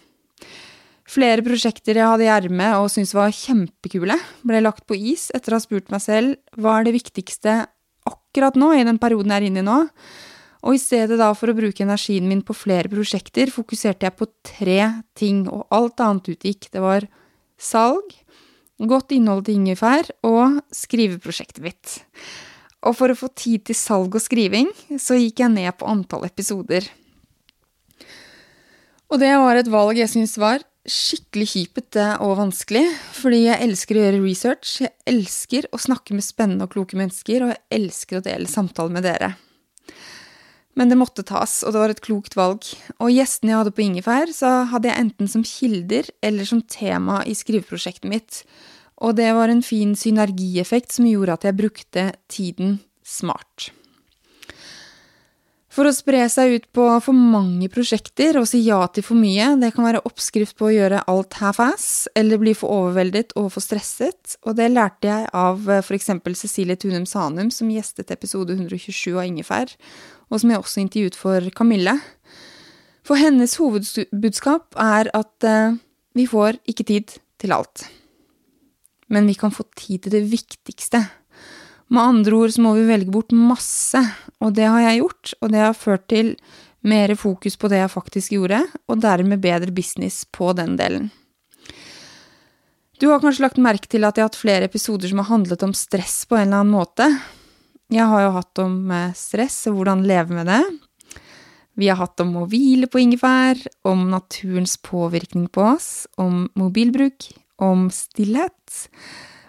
Flere 1.09 1.41
prosjekter 1.41 1.97
jeg 1.97 2.05
hadde 2.05 2.27
i 2.27 2.29
ermet 2.29 2.77
og 2.77 2.91
syntes 2.93 3.15
var 3.17 3.33
kjempekule, 3.33 4.19
ble 4.45 4.61
lagt 4.61 4.85
på 4.89 4.97
is 4.97 5.31
etter 5.37 5.55
å 5.55 5.57
ha 5.57 5.65
spurt 5.65 5.89
meg 5.93 6.03
selv 6.05 6.61
hva 6.61 6.77
er 6.79 6.89
det 6.89 6.99
viktigste 6.99 7.63
akkurat 8.09 8.59
nå, 8.61 8.75
i 8.77 8.85
den 8.85 9.01
perioden 9.01 9.33
jeg 9.33 9.41
er 9.41 9.47
inne 9.49 9.63
i 9.65 9.67
nå, 9.67 9.79
og 10.69 10.77
i 10.77 10.83
stedet 10.83 11.17
da 11.21 11.31
for 11.39 11.49
å 11.49 11.57
bruke 11.57 11.85
energien 11.85 12.29
min 12.29 12.43
på 12.45 12.57
flere 12.57 12.91
prosjekter, 12.93 13.49
fokuserte 13.55 14.05
jeg 14.05 14.17
på 14.19 14.29
tre 14.45 14.81
ting, 15.17 15.47
og 15.49 15.65
alt 15.73 16.03
annet 16.03 16.33
utgikk. 16.35 16.69
Det 16.75 16.83
var 16.83 17.07
salg, 17.57 18.13
godt 18.79 19.15
innhold 19.15 19.47
til 19.47 19.63
ingefær 19.63 20.11
og 20.27 20.61
skriveprosjektet 20.75 21.63
mitt. 21.65 21.99
Og 22.85 22.97
for 22.99 23.11
å 23.11 23.19
få 23.19 23.31
tid 23.39 23.65
til 23.71 23.79
salg 23.79 24.19
og 24.19 24.23
skriving, 24.23 24.69
så 25.01 25.17
gikk 25.19 25.45
jeg 25.45 25.55
ned 25.55 25.79
på 25.79 25.89
antall 25.89 26.27
episoder. 26.29 26.85
Og 29.09 29.23
det 29.23 29.33
var 29.41 29.57
et 29.57 29.71
valg 29.73 29.97
jeg 29.97 30.11
syntes 30.13 30.37
var 30.43 30.67
skikkelig 30.93 31.49
kjipete 31.53 32.05
og 32.25 32.37
vanskelig, 32.41 32.85
fordi 33.17 33.45
jeg 33.45 33.65
elsker 33.65 33.99
å 33.99 34.05
gjøre 34.05 34.23
research, 34.23 34.73
jeg 34.85 34.95
elsker 35.09 35.69
å 35.73 35.81
snakke 35.81 36.17
med 36.17 36.27
spennende 36.27 36.67
og 36.67 36.73
kloke 36.75 36.99
mennesker, 36.99 37.45
og 37.45 37.53
jeg 37.53 37.63
elsker 37.81 38.19
å 38.19 38.25
dele 38.25 38.51
samtaler 38.51 38.97
med 38.97 39.07
dere. 39.07 39.35
Men 40.79 40.93
det 40.93 40.99
måtte 41.01 41.25
tas, 41.27 41.61
og 41.67 41.75
det 41.75 41.81
var 41.83 41.93
et 41.93 42.03
klokt 42.05 42.37
valg. 42.39 42.67
Og 43.03 43.11
gjestene 43.11 43.51
jeg 43.51 43.61
hadde 43.63 43.75
på 43.75 43.83
Ingefær, 43.83 44.31
så 44.35 44.53
hadde 44.71 44.91
jeg 44.91 45.03
enten 45.03 45.31
som 45.31 45.43
kilder 45.47 46.11
eller 46.23 46.47
som 46.47 46.63
tema 46.63 47.25
i 47.27 47.35
skriveprosjektet 47.35 48.07
mitt. 48.11 48.45
Og 49.03 49.17
det 49.19 49.33
var 49.35 49.51
en 49.51 49.65
fin 49.67 49.97
synergieffekt 49.99 50.95
som 50.95 51.09
gjorde 51.09 51.35
at 51.35 51.49
jeg 51.49 51.59
brukte 51.59 52.07
tiden 52.31 52.79
smart. 53.03 53.73
For 55.79 55.87
å 55.87 55.95
spre 55.95 56.25
seg 56.27 56.57
ut 56.57 56.65
på 56.75 56.85
for 56.99 57.15
mange 57.15 57.69
prosjekter 57.71 58.35
og 58.41 58.49
si 58.51 58.65
ja 58.65 58.81
til 58.91 59.05
for 59.07 59.15
mye, 59.15 59.53
det 59.61 59.69
kan 59.77 59.85
være 59.87 60.01
oppskrift 60.09 60.57
på 60.59 60.67
å 60.67 60.73
gjøre 60.75 61.05
alt 61.07 61.37
half-ass, 61.39 62.09
eller 62.19 62.41
bli 62.43 62.51
for 62.59 62.75
overveldet 62.75 63.37
og 63.39 63.53
for 63.55 63.63
stresset, 63.63 64.35
og 64.43 64.57
det 64.59 64.73
lærte 64.73 65.07
jeg 65.07 65.29
av 65.39 65.61
for 65.63 65.95
eksempel 65.95 66.35
Cecilie 66.35 66.75
Tunum 66.83 67.05
Sanum, 67.07 67.53
som 67.55 67.71
gjestet 67.71 68.11
episode 68.11 68.57
127 68.57 69.13
av 69.13 69.29
Ingefær, 69.29 69.71
og 70.27 70.43
som 70.43 70.51
jeg 70.51 70.65
også 70.65 70.83
intervjuet 70.83 71.19
for 71.21 71.47
Kamille. 71.55 71.95
For 73.07 73.23
hennes 73.23 73.55
hovedbudskap 73.63 74.75
er 74.83 75.13
at 75.15 75.47
eh, 75.47 75.79
vi 76.19 76.27
får 76.27 76.59
ikke 76.75 76.89
tid 76.91 77.15
til 77.39 77.55
alt. 77.55 77.87
Men 79.15 79.31
vi 79.31 79.39
kan 79.39 79.55
få 79.55 79.63
tid 79.79 80.09
til 80.09 80.19
det 80.19 80.27
viktigste. 80.35 81.05
Med 81.95 82.03
andre 82.03 82.43
ord 82.43 82.51
så 82.51 82.67
må 82.67 82.75
vi 82.75 82.89
velge 82.91 83.15
bort 83.15 83.31
masse, 83.31 84.03
og 84.45 84.55
det 84.55 84.67
har 84.71 84.85
jeg 84.85 85.01
gjort, 85.03 85.33
og 85.43 85.53
det 85.53 85.63
har 85.63 85.77
ført 85.77 86.09
til 86.11 86.35
mer 86.87 87.15
fokus 87.19 87.57
på 87.59 87.71
det 87.71 87.81
jeg 87.83 87.93
faktisk 87.93 88.35
gjorde, 88.37 88.61
og 88.87 89.01
dermed 89.03 89.43
bedre 89.43 89.75
business 89.75 90.23
på 90.31 90.53
den 90.57 90.77
delen. 90.79 91.11
Du 92.99 93.09
har 93.13 93.23
kanskje 93.23 93.45
lagt 93.45 93.61
merke 93.63 93.91
til 93.91 94.07
at 94.07 94.17
jeg 94.17 94.25
har 94.25 94.31
hatt 94.31 94.39
flere 94.39 94.67
episoder 94.67 95.11
som 95.11 95.21
har 95.23 95.31
handlet 95.31 95.63
om 95.63 95.75
stress 95.77 96.25
på 96.27 96.39
en 96.39 96.49
eller 96.49 96.65
annen 96.65 96.75
måte. 96.75 97.07
Jeg 97.95 98.07
har 98.11 98.25
jo 98.25 98.33
hatt 98.35 98.63
om 98.63 98.79
eh, 98.91 99.15
stress 99.17 99.61
og 99.71 99.79
hvordan 99.79 100.03
leve 100.07 100.35
med 100.35 100.51
det. 100.51 100.63
Vi 101.79 101.87
har 101.87 102.01
hatt 102.01 102.19
om 102.25 102.35
å 102.41 102.49
hvile 102.51 102.89
på 102.91 102.99
ingefær, 102.99 103.61
om 103.87 104.09
naturens 104.11 104.75
påvirkning 104.83 105.47
på 105.55 105.63
oss, 105.77 106.09
om 106.19 106.49
mobilbruk, 106.59 107.31
om 107.63 107.87
stillhet 107.95 108.81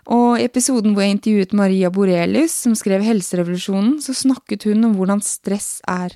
og 0.09 0.39
i 0.39 0.45
episoden 0.47 0.95
hvor 0.95 1.05
jeg 1.05 1.17
intervjuet 1.17 1.55
Maria 1.57 1.91
Borelius, 1.93 2.55
som 2.65 2.73
skrev 2.77 3.03
Helserevolusjonen, 3.05 3.99
så 4.01 4.15
snakket 4.17 4.65
hun 4.69 4.87
om 4.87 4.95
hvordan 4.97 5.21
stress 5.25 5.83
er 5.89 6.15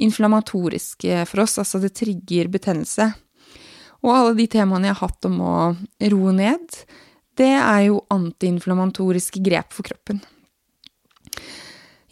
inflammatorisk 0.00 1.04
for 1.28 1.44
oss, 1.44 1.58
altså 1.60 1.78
det 1.82 1.92
trigger 1.98 2.48
betennelse. 2.50 3.10
Og 4.04 4.12
alle 4.12 4.36
de 4.38 4.46
temaene 4.50 4.88
jeg 4.90 4.96
har 4.96 5.10
hatt 5.10 5.28
om 5.28 5.36
å 5.44 5.56
roe 6.12 6.32
ned, 6.36 6.78
det 7.38 7.52
er 7.56 7.82
jo 7.88 8.02
antiinflammatoriske 8.14 9.42
grep 9.44 9.76
for 9.76 9.86
kroppen. 9.86 10.22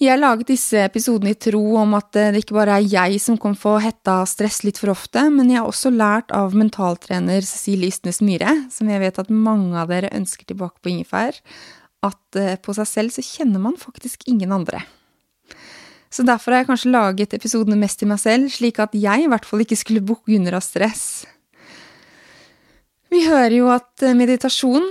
Jeg 0.03 0.19
laget 0.19 0.49
disse 0.51 0.81
episodene 0.83 1.31
i 1.31 1.37
tro 1.39 1.61
om 1.79 1.93
at 1.95 2.09
det 2.17 2.41
ikke 2.41 2.57
bare 2.57 2.81
er 2.81 2.87
jeg 2.91 3.21
som 3.23 3.37
kan 3.39 3.53
få 3.55 3.77
hetta 3.85 4.17
stress 4.27 4.65
litt 4.67 4.81
for 4.83 4.91
ofte, 4.91 5.23
men 5.31 5.53
jeg 5.53 5.61
har 5.61 5.71
også 5.71 5.93
lært 5.95 6.35
av 6.35 6.57
mentaltrener 6.59 7.47
Cecilie 7.47 7.93
Ystnes 7.93 8.19
Myhre, 8.25 8.51
som 8.75 8.91
jeg 8.91 8.99
vet 8.99 9.21
at 9.23 9.31
mange 9.31 9.79
av 9.79 9.93
dere 9.93 10.11
ønsker 10.11 10.49
tilbake 10.49 10.83
på 10.83 10.91
ingefær, 10.91 11.39
at 12.03 12.41
eh, 12.41 12.59
på 12.59 12.75
seg 12.75 12.91
selv 12.91 13.15
så 13.15 13.23
kjenner 13.23 13.63
man 13.63 13.79
faktisk 13.79 14.27
ingen 14.27 14.51
andre. 14.51 14.83
Så 16.11 16.27
derfor 16.27 16.51
har 16.51 16.65
jeg 16.65 16.73
kanskje 16.73 16.95
laget 16.99 17.39
episodene 17.39 17.79
mest 17.79 18.03
til 18.03 18.11
meg 18.11 18.19
selv, 18.19 18.51
slik 18.51 18.83
at 18.83 18.99
jeg 18.99 19.23
i 19.23 19.31
hvert 19.31 19.47
fall 19.47 19.63
ikke 19.63 19.79
skulle 19.79 20.03
bukke 20.03 20.35
under 20.35 20.59
av 20.59 20.67
stress. 20.67 21.29
Vi 23.07 23.23
hører 23.29 23.61
jo 23.63 23.71
at 23.71 24.03
eh, 24.03 24.19
meditasjon 24.19 24.83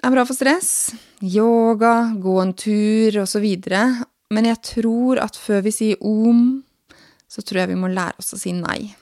er 0.00 0.14
bra 0.14 0.24
for 0.24 0.32
stress, 0.32 0.94
yoga, 1.20 2.14
gå 2.16 2.40
en 2.40 2.56
tur 2.56 3.26
osv., 3.28 3.52
men 4.34 4.48
jeg 4.50 4.60
tror 4.74 5.20
at 5.22 5.36
før 5.40 5.62
vi 5.64 5.74
sier 5.74 6.00
om, 6.04 6.62
så 7.28 7.44
tror 7.44 7.62
jeg 7.62 7.72
vi 7.72 7.78
må 7.80 7.90
lære 7.92 8.20
oss 8.20 8.34
å 8.36 8.40
si 8.40 8.54
nei. 8.56 8.94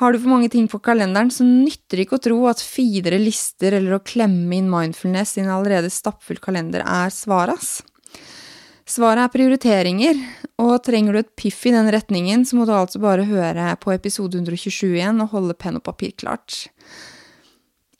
Har 0.00 0.14
du 0.14 0.20
for 0.22 0.32
mange 0.32 0.48
ting 0.48 0.64
på 0.70 0.80
kalenderen, 0.80 1.28
så 1.28 1.44
nytter 1.44 1.98
det 1.98 2.06
ikke 2.06 2.16
å 2.16 2.24
tro 2.24 2.38
at 2.48 2.62
fire 2.64 3.18
lister 3.20 3.76
eller 3.76 3.98
å 3.98 4.04
klemme 4.04 4.56
inn 4.56 4.70
mindfulness 4.72 5.36
i 5.36 5.42
en 5.44 5.52
allerede 5.52 5.90
stappfull 5.92 6.40
kalender 6.40 6.80
er 6.86 7.12
svaret. 7.12 7.82
Svaret 8.88 9.26
er 9.26 9.34
prioriteringer, 9.34 10.22
og 10.58 10.80
trenger 10.86 11.14
du 11.14 11.20
et 11.20 11.34
piff 11.38 11.60
i 11.68 11.74
den 11.74 11.90
retningen, 11.92 12.46
så 12.48 12.56
må 12.56 12.64
du 12.66 12.72
altså 12.74 12.98
bare 13.02 13.28
høre 13.28 13.68
på 13.82 13.92
episode 13.92 14.40
127 14.40 14.88
igjen 14.88 15.20
og 15.22 15.34
holde 15.36 15.58
penn 15.60 15.78
og 15.78 15.84
papir 15.86 16.16
klart. 16.16 16.64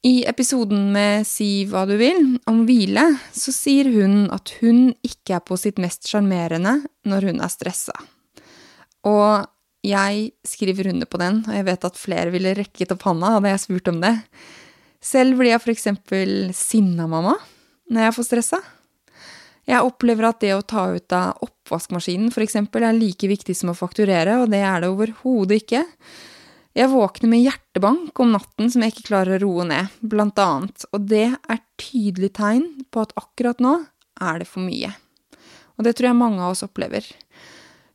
I 0.00 0.23
episoden 0.25 0.87
med 0.95 1.26
Si 1.28 1.66
hva 1.69 1.83
du 1.85 1.92
vil, 2.00 2.38
om 2.49 2.62
hvile, 2.64 3.02
så 3.37 3.52
sier 3.52 3.90
hun 3.92 4.30
at 4.33 4.54
hun 4.62 4.95
ikke 5.04 5.37
er 5.37 5.42
på 5.45 5.59
sitt 5.61 5.80
mest 5.83 6.09
sjarmerende 6.09 6.78
når 7.04 7.28
hun 7.28 7.42
er 7.45 7.52
stressa. 7.52 7.92
Og 9.04 9.45
jeg 9.85 10.30
skriver 10.45 10.88
under 10.95 11.09
på 11.09 11.21
den, 11.21 11.42
og 11.45 11.52
jeg 11.52 11.69
vet 11.69 11.85
at 11.85 12.00
flere 12.00 12.33
ville 12.33 12.57
rekket 12.57 12.97
opp 12.97 13.04
handa 13.11 13.35
hadde 13.37 13.52
jeg 13.52 13.64
spurt 13.66 13.92
om 13.92 14.00
det. 14.00 14.14
Selv 15.04 15.37
blir 15.40 15.52
jeg 15.52 15.75
eksempel 15.75 16.35
sinna 16.57 17.04
mamma 17.09 17.37
når 17.92 18.07
jeg 18.07 18.16
får 18.16 18.28
stressa. 18.30 18.61
Jeg 19.69 19.85
opplever 19.85 20.30
at 20.30 20.40
det 20.40 20.54
å 20.57 20.64
ta 20.64 20.87
ut 20.97 21.12
av 21.12 21.45
oppvaskmaskinen 21.45 22.33
eksempel 22.33 22.88
er 22.88 22.97
like 22.97 23.28
viktig 23.28 23.52
som 23.57 23.75
å 23.75 23.76
fakturere, 23.76 24.40
og 24.40 24.49
det 24.49 24.64
er 24.64 24.80
det 24.80 24.88
overhodet 24.88 25.61
ikke. 25.61 25.85
Jeg 26.78 26.92
våkner 26.92 27.32
med 27.32 27.42
hjertebank 27.42 28.20
om 28.22 28.34
natten 28.36 28.68
som 28.70 28.84
jeg 28.84 28.94
ikke 28.94 29.08
klarer 29.08 29.40
å 29.40 29.42
roe 29.42 29.64
ned, 29.66 29.94
blant 30.06 30.38
annet, 30.38 30.84
og 30.94 31.08
det 31.10 31.26
er 31.34 31.64
tydelig 31.80 32.30
tegn 32.38 32.68
på 32.94 33.02
at 33.02 33.14
akkurat 33.18 33.58
nå 33.62 33.80
er 34.22 34.42
det 34.42 34.46
for 34.46 34.62
mye. 34.62 34.92
Og 35.78 35.86
det 35.86 35.96
tror 35.98 36.10
jeg 36.12 36.20
mange 36.20 36.44
av 36.44 36.54
oss 36.54 36.62
opplever. 36.62 37.06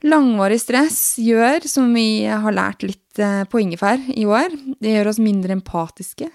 Langvarig 0.05 0.60
stress 0.60 1.15
gjør, 1.22 1.63
som 1.70 1.94
vi 1.96 2.25
har 2.27 2.53
lært 2.53 2.84
litt 2.84 3.22
eh, 3.22 3.46
på 3.48 3.62
ingefær 3.63 4.01
i 4.12 4.25
år, 4.27 4.51
det 4.84 4.91
gjør 4.98 5.13
oss 5.13 5.22
mindre 5.24 5.55
empatiske, 5.55 6.27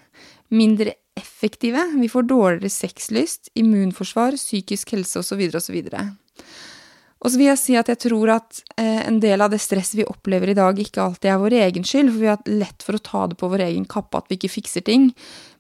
mindre 0.56 0.96
effektive, 1.20 1.84
vi 2.00 2.08
får 2.08 2.28
dårligere 2.30 2.72
sexlyst, 2.72 3.50
immunforsvar, 3.58 4.38
psykisk 4.40 4.94
helse 4.96 5.20
osv. 5.20 5.42
osv. 5.60 5.76
Og 7.20 7.28
så 7.28 7.36
vil 7.36 7.50
jeg 7.50 7.60
si 7.60 7.74
at 7.76 7.90
jeg 7.92 8.00
tror 8.06 8.32
at 8.32 8.62
eh, 8.80 9.02
en 9.04 9.18
del 9.20 9.44
av 9.44 9.52
det 9.52 9.60
stresset 9.60 9.98
vi 9.98 10.08
opplever 10.08 10.52
i 10.52 10.56
dag, 10.56 10.78
ikke 10.80 11.02
alltid 11.04 11.28
er 11.28 11.40
vår 11.42 11.56
egen 11.66 11.84
skyld, 11.84 12.12
for 12.14 12.22
vi 12.22 12.30
har 12.30 12.46
lett 12.48 12.86
for 12.86 12.96
å 12.96 13.02
ta 13.04 13.24
det 13.28 13.36
på 13.40 13.50
vår 13.52 13.66
egen 13.66 13.84
kappe 13.88 14.22
at 14.22 14.30
vi 14.30 14.38
ikke 14.38 14.54
fikser 14.54 14.86
ting. 14.86 15.10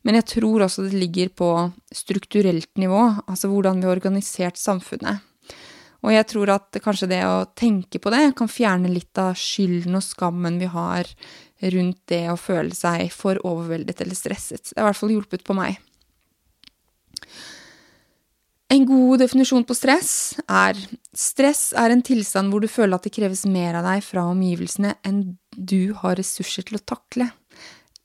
Men 0.06 0.16
jeg 0.16 0.28
tror 0.32 0.64
også 0.64 0.86
det 0.86 0.96
ligger 0.96 1.28
på 1.36 1.50
strukturelt 1.92 2.70
nivå, 2.80 3.02
altså 3.26 3.52
hvordan 3.52 3.82
vi 3.82 3.90
har 3.90 3.98
organisert 3.98 4.60
samfunnet. 4.60 5.26
Og 6.00 6.14
jeg 6.14 6.30
tror 6.32 6.54
at 6.54 6.80
kanskje 6.80 7.10
det 7.10 7.20
å 7.28 7.44
tenke 7.52 8.00
på 8.00 8.12
det 8.14 8.30
kan 8.38 8.48
fjerne 8.48 8.88
litt 8.88 9.20
av 9.20 9.36
skylden 9.36 9.98
og 9.98 10.06
skammen 10.06 10.56
vi 10.62 10.70
har 10.72 11.10
rundt 11.74 12.00
det 12.08 12.22
å 12.32 12.38
føle 12.40 12.72
seg 12.72 13.10
for 13.12 13.36
overveldet 13.44 14.00
eller 14.00 14.16
stresset. 14.16 14.72
Det 14.72 14.80
har 14.80 14.88
i 14.88 14.94
hvert 14.94 15.02
fall 15.02 15.12
hjulpet 15.12 15.44
på 15.44 15.56
meg. 15.58 15.76
En 18.70 18.84
god 18.86 19.18
definisjon 19.18 19.64
på 19.66 19.74
stress 19.74 20.10
er 20.46 20.78
stress 21.16 21.72
er 21.74 21.90
en 21.90 22.04
tilstand 22.06 22.52
hvor 22.52 22.62
du 22.62 22.68
føler 22.70 22.94
at 22.94 23.06
det 23.06 23.10
kreves 23.16 23.42
mer 23.50 23.80
av 23.80 23.86
deg 23.88 24.04
fra 24.06 24.28
omgivelsene 24.30 24.92
enn 25.06 25.24
du 25.50 25.90
har 25.98 26.14
ressurser 26.20 26.68
til 26.68 26.78
å 26.78 26.84
takle, 26.92 27.26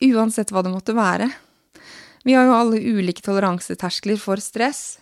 uansett 0.02 0.50
hva 0.50 0.64
det 0.66 0.72
måtte 0.74 0.96
være. 0.98 1.30
Vi 2.26 2.34
har 2.34 2.48
jo 2.50 2.56
alle 2.58 2.82
ulike 2.82 3.22
toleranseterskler 3.22 4.18
for 4.18 4.42
stress 4.42 4.98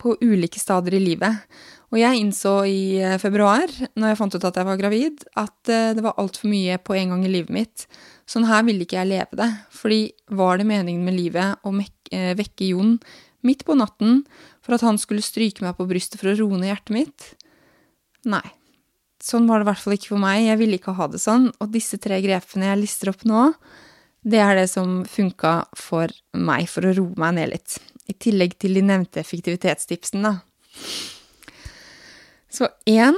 på 0.00 0.14
ulike 0.24 0.58
stader 0.58 0.96
i 0.96 1.02
livet, 1.02 1.44
og 1.92 1.98
jeg 2.00 2.22
innså 2.22 2.54
i 2.64 2.80
eh, 3.04 3.18
februar, 3.20 3.68
når 3.92 4.14
jeg 4.14 4.18
fant 4.22 4.36
ut 4.38 4.46
at 4.48 4.56
jeg 4.56 4.68
var 4.70 4.78
gravid, 4.80 5.26
at 5.36 5.70
eh, 5.70 5.90
det 5.92 6.04
var 6.06 6.16
altfor 6.22 6.48
mye 6.48 6.78
på 6.80 6.96
en 6.96 7.12
gang 7.12 7.26
i 7.28 7.34
livet 7.34 7.52
mitt. 7.52 7.84
Sånn 8.24 8.48
her 8.48 8.64
ville 8.64 8.86
ikke 8.86 8.96
jeg 8.96 9.10
leve 9.10 9.38
det, 9.42 9.50
fordi 9.76 10.00
var 10.32 10.56
det 10.56 10.66
meningen 10.72 11.04
med 11.04 11.18
livet 11.20 11.68
å 11.68 11.74
eh, 11.76 12.32
vekke 12.38 12.70
Jon 12.72 12.96
midt 13.46 13.64
på 13.68 13.76
natten 13.78 14.22
for 14.64 14.76
at 14.76 14.84
han 14.86 14.98
skulle 15.00 15.24
stryke 15.24 15.64
meg 15.64 15.76
på 15.78 15.86
brystet 15.90 16.20
for 16.20 16.32
å 16.32 16.36
roe 16.38 16.58
ned 16.60 16.72
hjertet 16.72 16.94
mitt? 16.96 17.28
Nei. 18.28 18.44
Sånn 19.22 19.46
var 19.46 19.60
det 19.60 19.66
i 19.66 19.70
hvert 19.70 19.82
fall 19.84 19.96
ikke 19.96 20.12
for 20.14 20.22
meg. 20.22 20.42
Jeg 20.48 20.58
ville 20.58 20.78
ikke 20.78 20.96
ha 20.98 21.06
det 21.10 21.22
sånn. 21.22 21.48
Og 21.62 21.70
disse 21.74 21.98
tre 22.02 22.18
grepene 22.24 22.72
jeg 22.72 22.80
lister 22.80 23.12
opp 23.12 23.22
nå, 23.28 23.52
det 24.22 24.40
er 24.42 24.58
det 24.58 24.68
som 24.70 25.02
funka 25.06 25.54
for 25.78 26.10
meg 26.38 26.68
for 26.70 26.86
å 26.86 26.94
roe 26.98 27.18
meg 27.18 27.36
ned 27.38 27.52
litt. 27.54 27.78
I 28.10 28.14
tillegg 28.18 28.58
til 28.62 28.78
de 28.78 28.82
nevnte 28.86 29.22
effektivitetstipsene, 29.22 30.32
da. 30.32 30.42
Så 32.52 32.68
én 32.90 33.16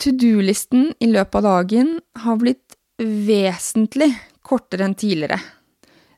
To 0.00 0.14
do-listen 0.16 0.94
i 1.04 1.10
løpet 1.10 1.42
av 1.42 1.44
dagen 1.44 1.88
har 2.22 2.38
blitt 2.40 2.76
vesentlig 2.96 4.14
kortere 4.40 4.86
enn 4.86 4.94
tidligere. 4.96 5.36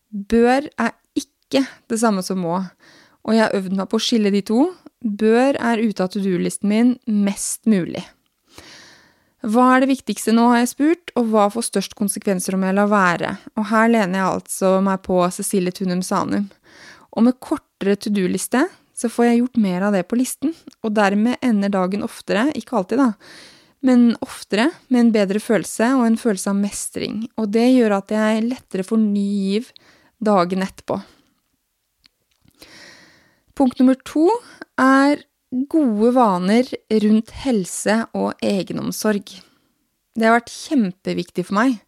Bør 0.06 0.68
er 0.78 0.92
ikke 1.52 1.66
det 1.92 2.00
samme 2.00 2.24
som 2.26 2.40
må 2.42 2.56
og 3.22 3.36
jeg 3.36 3.44
har 3.44 3.54
øvd 3.56 3.76
meg 3.78 3.90
på 3.90 3.98
å 3.98 4.02
skille 4.02 4.32
de 4.34 4.42
to. 4.46 4.64
Bør 5.02 5.58
er 5.58 5.82
ute 5.82 6.02
av 6.04 6.10
to 6.12 6.22
do-listen 6.22 6.70
min 6.70 6.96
mest 7.06 7.66
mulig. 7.70 8.02
Hva 9.42 9.72
er 9.74 9.82
det 9.82 9.90
viktigste 9.90 10.34
nå, 10.34 10.44
har 10.52 10.60
jeg 10.60 10.70
spurt, 10.70 11.12
og 11.18 11.32
hva 11.32 11.48
får 11.50 11.66
størst 11.66 11.96
konsekvenser 11.98 12.54
om 12.54 12.62
jeg 12.62 12.76
lar 12.76 12.90
være? 12.90 13.32
Og 13.58 13.66
her 13.72 13.88
lener 13.90 14.20
jeg 14.20 14.28
altså 14.28 14.76
meg 14.86 15.02
på 15.06 15.18
Cecilie 15.34 15.74
Tunum 15.74 16.02
Sanum. 16.06 16.46
Og 17.10 17.26
med 17.26 17.40
kortere 17.42 17.96
to 17.98 18.12
do-liste 18.14 18.68
så 18.94 19.10
får 19.10 19.26
jeg 19.26 19.40
gjort 19.40 19.62
mer 19.64 19.88
av 19.88 19.96
det 19.96 20.04
på 20.06 20.18
listen, 20.20 20.52
og 20.84 20.94
dermed 20.94 21.42
ender 21.42 21.72
dagen 21.74 22.04
oftere, 22.06 22.50
ikke 22.54 22.76
alltid 22.78 23.00
da, 23.02 23.08
men 23.82 24.12
oftere 24.22 24.68
med 24.92 25.00
en 25.00 25.10
bedre 25.16 25.40
følelse 25.42 25.88
og 25.96 26.04
en 26.06 26.18
følelse 26.20 26.52
av 26.52 26.60
mestring, 26.60 27.24
og 27.34 27.50
det 27.56 27.64
gjør 27.72 27.96
at 27.96 28.14
jeg 28.14 28.44
lettere 28.46 28.86
får 28.86 29.02
ny 29.02 29.24
giv 29.48 29.72
dagen 30.22 30.62
etterpå. 30.62 31.00
Punkt 33.58 33.80
nummer 33.80 33.98
to 34.08 34.28
er 34.80 35.20
gode 35.68 36.14
vaner 36.16 36.68
rundt 37.04 37.32
helse 37.42 37.98
og 38.16 38.32
egenomsorg. 38.40 39.34
Det 40.12 40.28
har 40.28 40.38
vært 40.38 40.52
kjempeviktig 40.52 41.44
for 41.48 41.58
meg. 41.60 41.78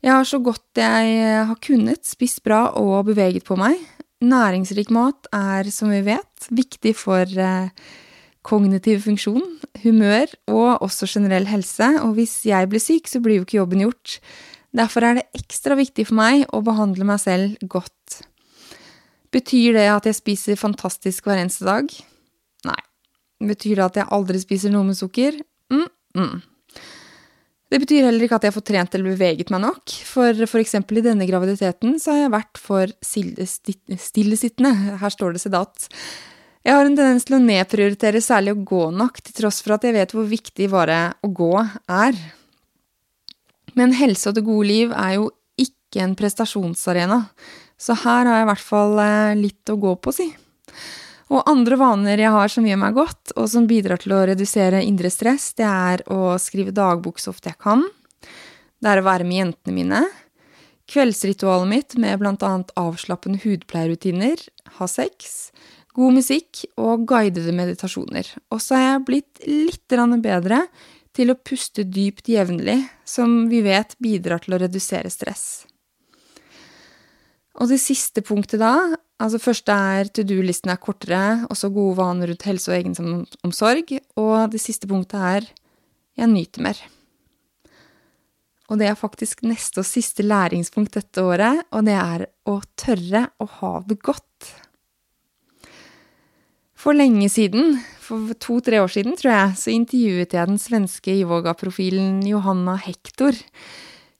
Jeg 0.00 0.14
har 0.16 0.26
så 0.26 0.40
godt 0.42 0.80
jeg 0.80 1.46
har 1.46 1.58
kunnet 1.62 2.06
spist 2.08 2.42
bra 2.46 2.70
og 2.80 3.10
beveget 3.10 3.46
på 3.46 3.58
meg. 3.60 3.78
Næringsrik 4.20 4.90
mat 4.92 5.28
er, 5.32 5.68
som 5.72 5.92
vi 5.92 6.00
vet, 6.04 6.48
viktig 6.52 6.92
for 6.96 7.24
eh, 7.24 7.70
kognitiv 8.44 9.04
funksjon, 9.06 9.44
humør 9.84 10.32
og 10.50 10.82
også 10.84 11.08
generell 11.08 11.46
helse, 11.48 11.88
og 12.04 12.16
hvis 12.18 12.40
jeg 12.48 12.68
blir 12.68 12.82
syk, 12.82 13.08
så 13.08 13.20
blir 13.24 13.40
jo 13.40 13.46
ikke 13.46 13.60
jobben 13.60 13.84
gjort. 13.84 14.18
Derfor 14.76 15.06
er 15.06 15.18
det 15.18 15.28
ekstra 15.40 15.76
viktig 15.78 16.06
for 16.10 16.20
meg 16.20 16.44
å 16.54 16.62
behandle 16.64 17.06
meg 17.08 17.20
selv 17.22 17.56
godt. 17.64 18.20
Betyr 19.34 19.76
det 19.78 19.88
at 19.92 20.06
jeg 20.08 20.18
spiser 20.18 20.58
fantastisk 20.58 21.26
hver 21.28 21.38
eneste 21.38 21.66
dag? 21.68 21.90
Nei. 22.66 22.80
Betyr 23.50 23.78
det 23.78 23.86
at 23.86 24.00
jeg 24.00 24.10
aldri 24.16 24.40
spiser 24.42 24.72
noe 24.74 24.88
med 24.88 24.98
sukker? 24.98 25.38
Mm, 25.72 25.86
mm. 26.18 26.40
Det 27.70 27.78
betyr 27.84 28.08
heller 28.08 28.26
ikke 28.26 28.40
at 28.40 28.48
jeg 28.48 28.54
får 28.56 28.64
trent 28.66 28.94
eller 28.98 29.12
beveget 29.12 29.52
meg 29.54 29.62
nok, 29.62 29.92
for 30.08 30.34
f.eks. 30.34 30.74
i 30.74 31.04
denne 31.06 31.28
graviditeten 31.28 31.94
så 32.02 32.16
har 32.16 32.24
jeg 32.24 32.32
vært 32.34 32.58
for 32.58 32.90
stillesittende, 33.06 34.72
her 34.98 35.14
står 35.14 35.36
det 35.36 35.42
sedat. 35.44 35.86
Jeg 36.66 36.74
har 36.74 36.84
en 36.84 36.96
tendens 36.98 37.24
til 37.28 37.38
å 37.38 37.44
nedprioritere 37.44 38.20
særlig 38.20 38.56
å 38.56 38.64
gå 38.66 38.82
nok, 38.92 39.22
til 39.22 39.38
tross 39.38 39.62
for 39.62 39.76
at 39.76 39.86
jeg 39.86 39.94
vet 39.96 40.12
hvor 40.16 40.26
viktig 40.28 40.66
bare 40.72 40.98
å 41.22 41.30
gå 41.30 41.52
er. 41.62 42.18
Men 43.78 43.94
helse 43.96 44.32
og 44.32 44.36
det 44.36 44.44
gode 44.50 44.66
liv 44.66 44.90
er 44.90 45.20
jo 45.20 45.30
ikke 45.62 46.02
en 46.02 46.18
prestasjonsarena. 46.18 47.22
Så 47.80 47.96
her 48.02 48.28
har 48.28 48.40
jeg 48.40 48.44
i 48.44 48.50
hvert 48.50 48.66
fall 48.66 48.98
eh, 49.00 49.38
litt 49.40 49.72
å 49.72 49.78
gå 49.80 49.94
på, 50.04 50.12
si. 50.12 50.28
Og 51.30 51.46
andre 51.48 51.78
vaner 51.78 52.20
jeg 52.20 52.34
har 52.34 52.50
som 52.50 52.66
gjør 52.66 52.80
meg 52.82 52.96
godt, 52.98 53.32
og 53.38 53.46
som 53.48 53.68
bidrar 53.70 54.02
til 54.02 54.16
å 54.16 54.24
redusere 54.28 54.82
indre 54.82 55.12
stress, 55.14 55.52
det 55.58 55.66
er 55.66 56.02
å 56.10 56.34
skrive 56.42 56.74
dagbok 56.74 57.22
så 57.22 57.30
ofte 57.32 57.52
jeg 57.52 57.60
kan. 57.62 57.86
Det 58.80 58.90
er 58.90 59.00
å 59.00 59.06
være 59.06 59.26
med 59.28 59.38
jentene 59.38 59.76
mine. 59.76 60.02
Kveldsritualet 60.90 61.70
mitt 61.70 61.96
med 62.02 62.26
annet 62.26 62.72
avslappende 62.74 63.38
hudpleierrutiner, 63.44 64.42
ha 64.80 64.88
sex, 64.90 65.52
god 65.94 66.18
musikk 66.18 66.64
og 66.80 67.06
guidede 67.06 67.54
meditasjoner. 67.54 68.26
Og 68.50 68.58
så 68.64 68.74
er 68.74 68.86
jeg 68.88 69.06
blitt 69.06 69.46
litt 69.46 70.22
bedre 70.24 70.64
til 71.14 71.30
å 71.30 71.38
puste 71.38 71.86
dypt 71.86 72.28
jevnlig, 72.28 72.80
som 73.06 73.46
vi 73.50 73.62
vet 73.62 73.94
bidrar 74.02 74.42
til 74.42 74.58
å 74.58 74.62
redusere 74.66 75.10
stress. 75.10 75.69
Og 77.60 77.68
det 77.68 77.80
siste 77.82 78.22
punktet 78.24 78.62
da, 78.62 78.72
altså 79.20 79.40
første 79.42 79.74
er 79.74 80.08
to 80.08 80.24
do-listen 80.24 80.72
er 80.72 80.80
kortere, 80.80 81.44
også 81.52 81.68
gode 81.74 81.98
vaner 81.98 82.32
rundt 82.32 82.46
helse 82.48 82.72
og 82.72 82.78
egenomsorg, 82.78 83.92
og 84.16 84.36
det 84.54 84.62
siste 84.62 84.88
punktet 84.88 85.20
er 85.20 85.50
jeg 86.16 86.32
nyter 86.32 86.64
mer. 86.64 86.80
Og 88.70 88.78
det 88.80 88.86
er 88.86 88.96
faktisk 88.98 89.42
neste 89.44 89.82
og 89.82 89.88
siste 89.88 90.24
læringspunkt 90.24 90.94
dette 90.94 91.22
året, 91.26 91.64
og 91.74 91.84
det 91.88 91.98
er 91.98 92.26
å 92.48 92.60
tørre 92.78 93.26
å 93.42 93.48
ha 93.58 93.72
det 93.84 93.98
godt. 94.06 94.50
For 96.80 96.96
lenge 96.96 97.26
siden, 97.28 97.74
for 98.00 98.30
to-tre 98.40 98.78
år 98.80 98.88
siden, 98.94 99.18
tror 99.18 99.34
jeg, 99.34 99.56
så 99.60 99.72
intervjuet 99.74 100.32
jeg 100.32 100.48
den 100.48 100.60
svenske 100.62 101.12
yogaprofilen 101.18 102.22
Johanna 102.24 102.78
Hector. 102.80 103.36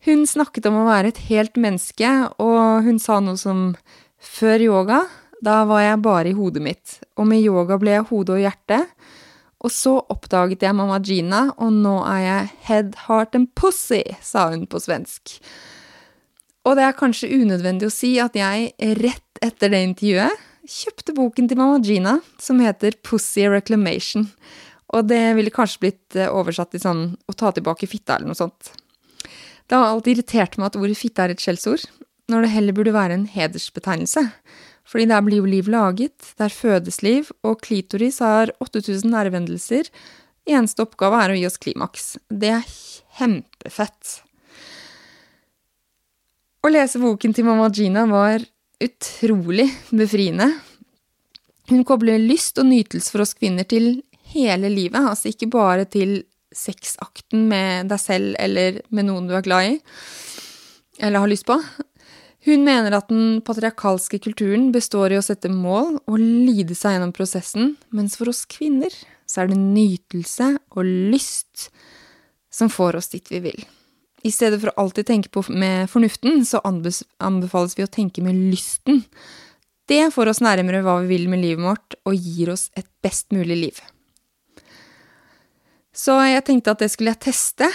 Hun 0.07 0.25
snakket 0.29 0.69
om 0.71 0.79
å 0.81 0.89
være 0.89 1.13
et 1.13 1.23
helt 1.29 1.59
menneske, 1.61 2.11
og 2.41 2.87
hun 2.87 3.01
sa 3.03 3.19
noe 3.21 3.37
som 3.41 3.75
før 4.21 4.65
yoga, 4.65 5.01
da 5.45 5.63
var 5.69 5.85
jeg 5.85 6.03
bare 6.05 6.31
i 6.31 6.37
hodet 6.37 6.63
mitt, 6.65 6.99
og 7.17 7.29
med 7.29 7.45
yoga 7.45 7.79
ble 7.81 7.99
jeg 7.99 8.09
hode 8.11 8.37
og 8.37 8.45
hjerte. 8.45 8.83
Og 9.61 9.73
så 9.73 9.93
oppdaget 10.13 10.65
jeg 10.65 10.77
Mamma 10.77 11.01
Gina, 11.05 11.51
og 11.61 11.73
nå 11.83 11.99
er 12.09 12.21
jeg 12.25 12.53
head, 12.69 12.95
heart 13.07 13.37
and 13.37 13.51
pussy, 13.57 14.03
sa 14.25 14.49
hun 14.53 14.65
på 14.69 14.81
svensk. 14.81 15.37
Og 16.65 16.77
det 16.77 16.85
er 16.85 16.97
kanskje 16.97 17.33
unødvendig 17.33 17.89
å 17.89 17.93
si 17.93 18.15
at 18.21 18.37
jeg 18.37 18.73
rett 19.01 19.45
etter 19.45 19.73
det 19.73 19.85
intervjuet 19.85 20.47
kjøpte 20.71 21.15
boken 21.17 21.49
til 21.51 21.59
Mamma 21.59 21.81
Gina, 21.85 22.19
som 22.41 22.61
heter 22.63 22.97
Pussy 23.07 23.47
Reclamation. 23.49 24.29
Og 24.95 25.07
det 25.09 25.23
ville 25.39 25.53
kanskje 25.55 25.85
blitt 25.85 26.19
eh, 26.19 26.31
oversatt 26.31 26.73
til 26.75 26.83
sånn 26.83 27.03
å 27.31 27.37
ta 27.37 27.53
tilbake 27.55 27.89
fitta 27.91 28.17
eller 28.17 28.33
noe 28.33 28.39
sånt. 28.39 28.73
Det 29.71 29.79
har 29.79 29.87
alltid 29.87 30.17
irritert 30.17 30.57
meg 30.59 30.73
at 30.73 30.77
ordet 30.81 30.99
fitte 30.99 31.23
er 31.23 31.31
et 31.31 31.43
skjellsord, 31.43 31.85
når 32.31 32.43
det 32.43 32.55
heller 32.57 32.75
burde 32.75 32.95
være 32.95 33.15
en 33.15 33.29
hedersbetegnelse. 33.31 34.25
Fordi 34.91 35.07
der 35.07 35.23
blir 35.23 35.39
jo 35.39 35.47
liv 35.47 35.69
laget, 35.71 36.33
der 36.41 36.51
fødes 36.51 36.99
liv, 37.07 37.29
og 37.47 37.61
klitoris 37.63 38.19
har 38.19 38.51
8000 38.59 39.07
nervehendelser. 39.13 39.87
Eneste 40.51 40.83
oppgave 40.83 41.21
er 41.23 41.31
å 41.31 41.37
gi 41.39 41.47
oss 41.47 41.61
klimaks. 41.63 42.09
Det 42.27 42.51
er 42.57 42.67
kjempefett. 43.21 44.17
Å 46.67 46.73
lese 46.75 46.99
boken 47.01 47.37
til 47.37 47.47
mamma 47.47 47.71
Gina 47.71 48.03
var 48.11 48.43
utrolig 48.83 49.69
befriende. 49.95 50.51
Hun 51.71 51.87
kobler 51.87 52.19
lyst 52.19 52.59
og 52.59 52.67
nytelse 52.73 53.15
for 53.15 53.23
oss 53.23 53.37
kvinner 53.39 53.69
til 53.71 54.01
hele 54.35 54.67
livet, 54.73 54.99
altså 54.99 55.31
ikke 55.31 55.49
bare 55.55 55.87
til 55.87 56.25
sexakten 56.55 57.47
med 57.51 57.91
deg 57.91 58.03
selv 58.03 58.35
eller 58.41 58.81
med 58.91 59.09
noen 59.09 59.29
du 59.29 59.37
er 59.39 59.47
glad 59.47 59.69
i, 59.69 59.79
eller 61.01 61.23
har 61.23 61.31
lyst 61.31 61.49
på. 61.49 61.57
Hun 62.49 62.65
mener 62.65 62.95
at 62.97 63.11
den 63.13 63.43
patriarkalske 63.45 64.21
kulturen 64.25 64.71
består 64.73 65.13
i 65.13 65.19
å 65.21 65.25
sette 65.25 65.51
mål 65.53 65.99
og 66.01 66.17
lide 66.21 66.77
seg 66.77 66.97
gjennom 66.97 67.13
prosessen, 67.17 67.75
mens 67.93 68.17
for 68.17 68.33
oss 68.33 68.47
kvinner 68.49 68.95
så 69.29 69.43
er 69.43 69.51
det 69.51 69.61
nytelse 69.61 70.55
og 70.73 70.89
lyst 71.13 71.69
som 72.51 72.73
får 72.73 72.99
oss 72.99 73.13
dit 73.13 73.29
vi 73.31 73.43
vil. 73.45 73.61
I 74.27 74.33
stedet 74.33 74.59
for 74.61 74.73
å 74.73 74.85
alltid 74.85 75.09
tenke 75.09 75.31
på 75.33 75.45
med 75.49 75.89
fornuften, 75.93 76.43
så 76.45 76.61
anbefales 76.65 77.77
vi 77.79 77.87
å 77.87 77.93
tenke 77.93 78.25
med 78.25 78.37
lysten. 78.51 79.05
Det 79.89 80.11
får 80.13 80.33
oss 80.33 80.43
nærmere 80.45 80.83
hva 80.85 80.99
vi 81.05 81.15
vil 81.15 81.31
med 81.31 81.41
livet 81.45 81.65
vårt, 81.65 81.97
og 82.05 82.17
gir 82.17 82.53
oss 82.53 82.69
et 82.77 82.89
best 83.05 83.31
mulig 83.37 83.57
liv. 83.57 83.81
Så 86.01 86.15
jeg 86.25 86.45
tenkte 86.47 86.73
at 86.73 86.81
det 86.81 86.89
skulle 86.93 87.13
jeg 87.13 87.21
teste. 87.27 87.67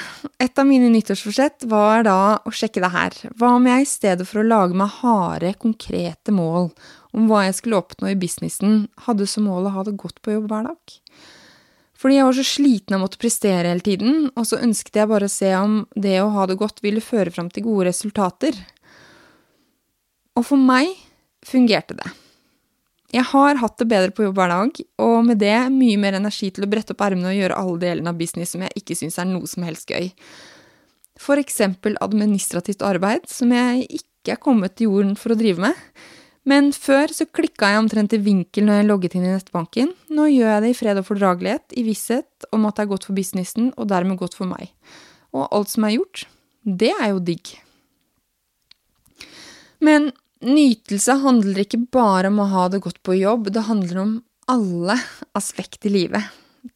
Et 0.41 0.57
av 0.57 0.65
mine 0.65 0.87
nyttårsforsett 0.89 1.67
var 1.69 2.05
da 2.07 2.17
å 2.41 2.53
sjekke 2.53 2.81
det 2.81 2.89
her. 2.93 3.17
Hva 3.37 3.51
om 3.59 3.67
jeg 3.69 3.85
i 3.85 3.89
stedet 3.89 4.25
for 4.25 4.41
å 4.41 4.47
lage 4.47 4.77
meg 4.77 4.95
harde, 5.03 5.51
konkrete 5.61 6.33
mål 6.33 6.71
om 7.15 7.29
hva 7.29 7.43
jeg 7.45 7.59
skulle 7.59 7.83
oppnå 7.83 8.09
i 8.09 8.17
businessen, 8.17 8.87
hadde 9.05 9.29
som 9.29 9.45
mål 9.45 9.69
å 9.69 9.75
ha 9.77 9.85
det 9.85 9.97
godt 10.01 10.23
på 10.25 10.33
jobb 10.33 10.49
hver 10.49 10.71
dag? 10.71 10.97
Fordi 11.95 12.17
jeg 12.17 12.27
var 12.27 12.37
så 12.37 12.47
sliten 12.49 12.95
av 12.95 12.99
å 12.99 13.05
måtte 13.05 13.21
prestere 13.21 13.69
hele 13.69 13.85
tiden, 13.85 14.27
og 14.33 14.49
så 14.49 14.59
ønsket 14.63 14.99
jeg 14.99 15.11
bare 15.13 15.29
å 15.29 15.35
se 15.35 15.53
om 15.59 15.79
det 15.93 16.17
å 16.23 16.33
ha 16.33 16.49
det 16.49 16.57
godt 16.59 16.81
ville 16.85 17.05
føre 17.05 17.33
fram 17.33 17.53
til 17.53 17.67
gode 17.69 17.91
resultater. 17.91 18.57
Og 20.35 20.49
for 20.49 20.59
meg 20.59 20.91
fungerte 21.45 21.97
det. 22.01 22.09
Jeg 23.15 23.23
har 23.29 23.61
hatt 23.61 23.77
det 23.79 23.87
bedre 23.87 24.11
på 24.11 24.25
jobb 24.25 24.39
hver 24.41 24.51
dag, 24.51 24.79
og 24.99 25.15
med 25.23 25.39
det 25.39 25.55
mye 25.71 25.99
mer 26.01 26.17
energi 26.17 26.49
til 26.51 26.65
å 26.65 26.69
brette 26.71 26.91
opp 26.91 27.03
ermene 27.05 27.31
og 27.31 27.37
gjøre 27.37 27.59
alle 27.61 27.79
delene 27.79 28.11
av 28.11 28.19
business 28.19 28.51
som 28.51 28.65
jeg 28.65 28.81
ikke 28.81 28.97
syns 28.99 29.15
er 29.21 29.29
noe 29.29 29.47
som 29.47 29.63
helst 29.63 29.87
gøy. 29.87 30.09
For 31.21 31.39
eksempel 31.39 31.95
administrativt 32.03 32.83
arbeid, 32.83 33.29
som 33.31 33.53
jeg 33.55 33.85
ikke 34.01 34.35
er 34.35 34.41
kommet 34.41 34.75
til 34.75 34.89
jorden 34.89 35.15
for 35.19 35.31
å 35.31 35.39
drive 35.39 35.63
med, 35.63 35.79
men 36.45 36.69
før 36.75 37.13
så 37.15 37.25
klikka 37.25 37.71
jeg 37.71 37.81
omtrent 37.85 38.17
i 38.17 38.21
vinkel 38.21 38.67
når 38.67 38.81
jeg 38.81 38.89
logget 38.89 39.15
inn 39.17 39.29
i 39.29 39.31
nettbanken. 39.31 39.95
Nå 40.13 40.27
gjør 40.29 40.51
jeg 40.51 40.65
det 40.65 40.73
i 40.73 40.77
fred 40.77 40.99
og 40.99 41.07
fordragelighet, 41.07 41.77
i 41.79 41.85
visshet 41.87 42.49
om 42.53 42.67
at 42.67 42.75
det 42.75 42.83
er 42.83 42.91
godt 42.91 43.07
for 43.07 43.17
businessen, 43.17 43.71
og 43.79 43.87
dermed 43.89 44.19
godt 44.19 44.35
for 44.37 44.51
meg. 44.51 44.75
Og 45.31 45.47
alt 45.47 45.71
som 45.71 45.87
er 45.87 45.95
gjort, 45.95 46.27
det 46.67 46.91
er 46.99 47.15
jo 47.15 47.23
digg. 47.31 47.55
Men 49.81 50.11
nytelse 50.47 51.17
handler 51.23 51.63
ikke 51.63 51.83
bare 51.93 52.31
om 52.31 52.41
å 52.41 52.49
ha 52.51 52.65
det 52.71 52.81
godt 52.85 53.01
på 53.05 53.17
jobb, 53.17 53.51
det 53.53 53.67
handler 53.67 54.01
om 54.01 54.15
alle 54.51 54.97
aspekt 55.37 55.85
i 55.89 55.93
livet. 55.93 56.33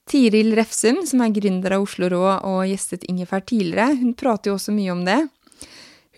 Tiril 0.09 0.53
Refsum, 0.57 1.01
som 1.05 1.21
er 1.25 1.33
gründer 1.33 1.75
av 1.77 1.85
Oslo 1.85 2.09
Rå 2.11 2.23
og 2.25 2.61
gjestet 2.69 3.05
Ingefær 3.09 3.43
tidligere, 3.45 3.97
hun 4.01 4.15
prater 4.17 4.51
jo 4.51 4.57
også 4.57 4.73
mye 4.75 4.93
om 4.93 5.03
det. 5.05 5.19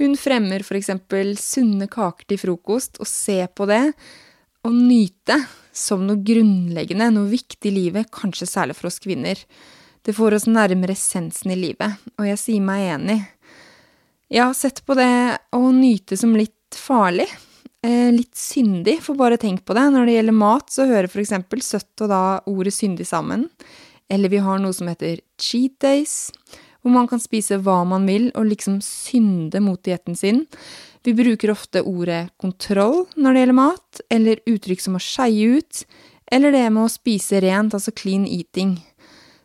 Hun 0.01 0.15
fremmer 0.17 0.63
eksempel 0.77 1.35
sunne 1.39 1.87
kaker 1.91 2.27
til 2.31 2.39
frokost, 2.41 2.99
og 3.03 3.09
se 3.09 3.43
på 3.47 3.67
det 3.69 3.83
og 4.65 4.73
nyte 4.75 5.37
som 5.73 6.03
noe 6.05 6.19
grunnleggende, 6.25 7.09
noe 7.13 7.29
viktig 7.31 7.69
i 7.71 7.75
livet, 7.75 8.11
kanskje 8.13 8.49
særlig 8.49 8.77
for 8.77 8.91
oss 8.91 8.99
kvinner. 9.03 9.39
Det 10.01 10.15
får 10.17 10.37
oss 10.37 10.47
nærmere 10.49 10.95
essensen 10.97 11.53
i 11.53 11.59
livet, 11.59 12.01
og 12.17 12.27
jeg 12.27 12.39
sier 12.41 12.65
meg 12.65 12.87
enig. 12.95 13.19
Har 14.39 14.53
sett 14.55 14.85
på 14.85 14.95
det 14.95 15.37
å 15.51 15.71
nyte 15.75 16.15
som 16.17 16.35
litt 16.37 16.75
farlig, 16.77 17.27
eh, 17.83 18.11
litt 18.15 18.35
syndig, 18.37 19.01
for 19.03 19.19
bare 19.19 19.37
tenk 19.37 19.65
på 19.65 19.75
det. 19.75 19.89
Når 19.91 20.05
det 20.05 20.15
gjelder 20.15 20.37
mat, 20.37 20.69
så 20.71 20.87
hører 20.87 21.11
eksempel 21.19 21.61
søtt 21.61 22.01
og 22.01 22.09
da 22.09 22.23
ordet 22.47 22.73
syndig 22.73 23.07
sammen. 23.07 23.49
Eller 24.09 24.29
vi 24.29 24.37
har 24.37 24.59
noe 24.59 24.73
som 24.73 24.87
heter 24.87 25.19
cheat 25.39 25.79
days 25.79 26.31
hvor 26.81 26.93
man 26.95 27.07
kan 27.09 27.21
spise 27.21 27.59
hva 27.61 27.81
man 27.85 28.07
vil 28.09 28.29
og 28.35 28.47
liksom 28.49 28.79
synde 28.81 29.61
mot 29.61 29.81
dietten 29.85 30.17
sin. 30.17 30.45
Vi 31.05 31.13
bruker 31.17 31.53
ofte 31.53 31.83
ordet 31.85 32.31
kontroll 32.41 33.05
når 33.15 33.33
det 33.33 33.43
gjelder 33.43 33.57
mat, 33.57 34.01
eller 34.09 34.41
uttrykk 34.49 34.81
som 34.81 34.97
å 34.97 35.03
skeie 35.03 35.59
ut, 35.59 35.83
eller 36.31 36.53
det 36.55 36.65
med 36.69 36.85
å 36.85 36.91
spise 36.91 37.41
rent, 37.43 37.75
altså 37.77 37.93
clean 37.93 38.25
eating. 38.25 38.79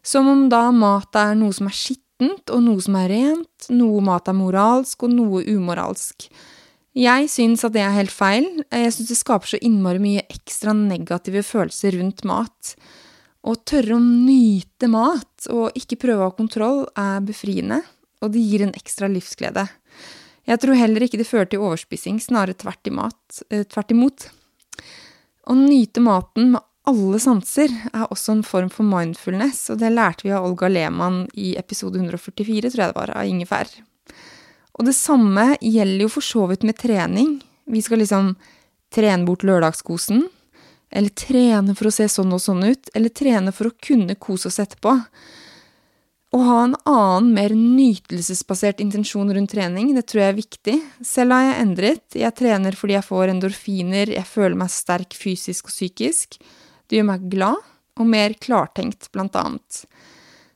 Som 0.07 0.29
om 0.31 0.47
da 0.53 0.71
mat 0.73 1.17
er 1.19 1.35
noe 1.37 1.55
som 1.57 1.69
er 1.69 1.77
skittent, 2.17 2.51
og 2.51 2.63
noe 2.63 2.81
som 2.81 2.97
er 2.97 3.09
rent, 3.11 3.69
noe 3.71 4.01
mat 4.01 4.29
er 4.29 4.35
moralsk, 4.35 5.03
og 5.05 5.13
noe 5.13 5.45
umoralsk. 5.45 6.29
Jeg 6.97 7.29
syns 7.29 7.65
at 7.65 7.75
det 7.75 7.83
er 7.83 7.93
helt 7.93 8.11
feil. 8.11 8.65
Jeg 8.73 8.93
syns 8.93 9.09
det 9.11 9.19
skaper 9.19 9.47
så 9.47 9.59
innmari 9.61 10.01
mye 10.01 10.25
ekstra 10.31 10.73
negative 10.73 11.43
følelser 11.45 11.99
rundt 11.99 12.25
mat. 12.25 12.75
Å 13.45 13.55
tørre 13.65 13.97
å 13.97 14.01
nyte 14.01 14.89
mat 14.89 15.49
og 15.53 15.77
ikke 15.77 16.01
prøve 16.01 16.25
å 16.25 16.31
ha 16.31 16.35
kontroll 16.35 16.87
er 16.97 17.21
befriende, 17.21 17.83
og 18.23 18.33
det 18.33 18.41
gir 18.41 18.65
en 18.65 18.75
ekstra 18.75 19.09
livsglede. 19.09 19.69
Jeg 20.47 20.63
tror 20.63 20.79
heller 20.79 21.05
ikke 21.05 21.19
det 21.19 21.29
fører 21.29 21.51
til 21.51 21.61
overspising, 21.61 22.19
snarere 22.23 22.57
tvert, 22.57 22.87
eh, 23.51 23.93
imot. 23.93 24.31
Å 25.47 25.55
nyte 25.55 26.01
maten 26.01 26.53
med 26.55 26.63
alle 26.87 27.19
sanser 27.23 27.73
er 27.91 28.07
også 28.07 28.37
en 28.37 28.45
form 28.47 28.69
for 28.71 28.87
mindfulness, 28.87 29.65
og 29.73 29.81
det 29.83 29.91
lærte 29.95 30.27
vi 30.27 30.35
av 30.35 30.47
Olga 30.47 30.69
Lehmann 30.71 31.25
i 31.35 31.55
episode 31.59 31.99
144, 31.99 32.71
tror 32.71 32.85
jeg 32.85 32.93
det 32.93 32.99
var, 32.99 33.13
av 33.19 33.27
Ingefær. 33.27 33.73
Og 34.77 34.87
det 34.87 34.95
samme 34.95 35.55
gjelder 35.59 36.05
jo 36.05 36.13
for 36.13 36.25
så 36.25 36.45
vidt 36.51 36.67
med 36.69 36.79
trening. 36.79 37.39
Vi 37.67 37.83
skal 37.83 38.03
liksom 38.03 38.35
trene 38.95 39.27
bort 39.27 39.43
lørdagskosen, 39.47 40.29
eller 40.95 41.15
trene 41.19 41.75
for 41.75 41.89
å 41.89 41.95
se 41.97 42.07
sånn 42.13 42.35
og 42.37 42.43
sånn 42.45 42.63
ut, 42.69 42.93
eller 42.95 43.11
trene 43.11 43.55
for 43.57 43.71
å 43.71 43.77
kunne 43.83 44.15
kose 44.23 44.47
oss 44.53 44.61
etterpå. 44.63 44.95
Å 46.37 46.43
ha 46.43 46.59
en 46.67 46.77
annen, 46.87 47.33
mer 47.35 47.55
nytelsesbasert 47.57 48.83
intensjon 48.85 49.33
rundt 49.33 49.51
trening, 49.55 49.91
det 49.97 50.05
tror 50.07 50.23
jeg 50.23 50.35
er 50.35 50.39
viktig. 50.39 50.77
Selv 51.07 51.35
har 51.35 51.49
jeg 51.49 51.59
endret. 51.65 52.05
Jeg 52.19 52.37
trener 52.39 52.79
fordi 52.79 52.97
jeg 52.99 53.09
får 53.09 53.33
endorfiner, 53.33 54.13
jeg 54.15 54.29
føler 54.29 54.59
meg 54.61 54.75
sterk 54.75 55.17
fysisk 55.17 55.71
og 55.71 55.75
psykisk. 55.75 56.39
Det 56.87 56.99
gjør 56.99 57.09
meg 57.11 57.27
glad, 57.33 57.65
og 57.97 58.11
mer 58.11 58.37
klartenkt, 58.41 59.09
blant 59.15 59.37
annet. 59.41 59.83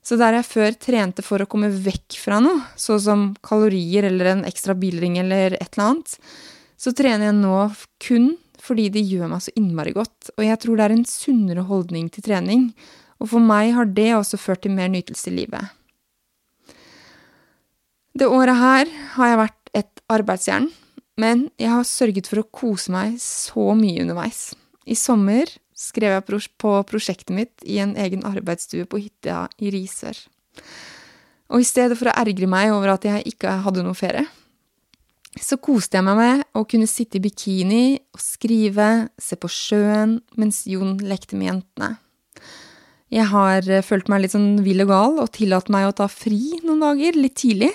Så 0.04 0.16
der 0.20 0.38
jeg 0.38 0.48
før 0.48 0.76
trente 0.80 1.24
for 1.24 1.42
å 1.42 1.48
komme 1.50 1.68
vekk 1.70 2.16
fra 2.20 2.40
noe, 2.42 2.62
så 2.78 2.96
som 3.02 3.30
kalorier 3.44 4.08
eller 4.08 4.32
en 4.32 4.46
ekstra 4.48 4.76
bilring 4.78 5.18
eller 5.20 5.56
et 5.58 5.74
eller 5.74 5.86
annet, 5.90 6.16
så 6.80 6.92
trener 6.96 7.30
jeg 7.30 7.40
nå 7.42 7.56
kun 8.00 8.30
fordi 8.60 8.90
det 8.92 9.02
gjør 9.08 9.30
meg 9.32 9.40
så 9.44 9.52
innmari 9.56 9.92
godt, 9.96 10.32
og 10.36 10.44
jeg 10.44 10.60
tror 10.60 10.76
det 10.76 10.84
er 10.84 10.94
en 10.94 11.06
sunnere 11.08 11.64
holdning 11.68 12.10
til 12.12 12.26
trening, 12.26 12.66
og 13.20 13.30
for 13.32 13.44
meg 13.44 13.72
har 13.76 13.88
det 13.88 14.10
også 14.16 14.40
ført 14.40 14.62
til 14.64 14.74
mer 14.76 14.90
nytelse 14.92 15.30
i 15.30 15.36
livet. 15.38 15.72
Det 18.16 18.28
året 18.28 18.58
her 18.58 18.90
har 19.14 19.30
jeg 19.30 19.40
vært 19.40 19.72
et 19.80 20.02
arbeidsjern, 20.12 20.68
men 21.20 21.46
jeg 21.60 21.72
har 21.72 21.88
sørget 21.88 22.28
for 22.28 22.42
å 22.42 22.48
kose 22.52 22.92
meg 22.92 23.16
så 23.22 23.72
mye 23.78 24.02
underveis. 24.04 24.50
I 24.84 24.96
sommer 24.98 25.48
skrev 25.80 26.18
jeg 26.18 26.42
på 26.60 26.74
prosjektet 26.88 27.32
mitt 27.34 27.64
i 27.64 27.80
en 27.80 27.96
egen 27.96 28.26
arbeidsstue 28.28 28.88
på 28.90 29.00
hytta 29.06 29.46
i 29.58 29.72
Risør. 29.72 30.18
Og 31.50 31.64
i 31.64 31.66
stedet 31.66 31.96
for 31.98 32.10
å 32.10 32.18
ergre 32.20 32.46
meg 32.50 32.74
over 32.74 32.94
at 32.94 33.06
jeg 33.08 33.24
ikke 33.32 33.60
hadde 33.64 33.82
noe 33.86 33.98
ferie, 33.98 34.26
så 35.38 35.56
koste 35.62 35.96
jeg 35.96 36.04
meg 36.06 36.18
med 36.18 36.44
å 36.58 36.64
kunne 36.66 36.90
sitte 36.90 37.20
i 37.20 37.22
bikini 37.22 37.84
og 38.14 38.22
skrive, 38.22 38.88
se 39.18 39.38
på 39.38 39.50
sjøen, 39.50 40.18
mens 40.38 40.64
Jon 40.66 40.96
lekte 41.06 41.38
med 41.38 41.52
jentene. 41.52 41.90
Jeg 43.10 43.26
har 43.30 43.66
eh, 43.66 43.82
følt 43.82 44.10
meg 44.10 44.24
litt 44.24 44.34
sånn 44.34 44.60
vill 44.62 44.84
og 44.84 44.90
gal 44.90 45.18
og 45.22 45.32
tillatt 45.34 45.70
meg 45.72 45.88
å 45.88 45.94
ta 46.02 46.06
fri 46.10 46.60
noen 46.62 46.82
dager, 46.82 47.18
litt 47.18 47.38
tidlig, 47.42 47.72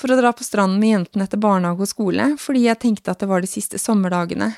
for 0.00 0.12
å 0.12 0.16
dra 0.16 0.32
på 0.32 0.44
stranden 0.44 0.80
med 0.80 0.94
jentene 0.94 1.26
etter 1.26 1.40
barnehage 1.40 1.84
og 1.84 1.90
skole, 1.90 2.30
fordi 2.40 2.64
jeg 2.68 2.80
tenkte 2.80 3.12
at 3.12 3.20
det 3.20 3.28
var 3.28 3.44
de 3.44 3.50
siste 3.50 3.80
sommerdagene. 3.80 4.54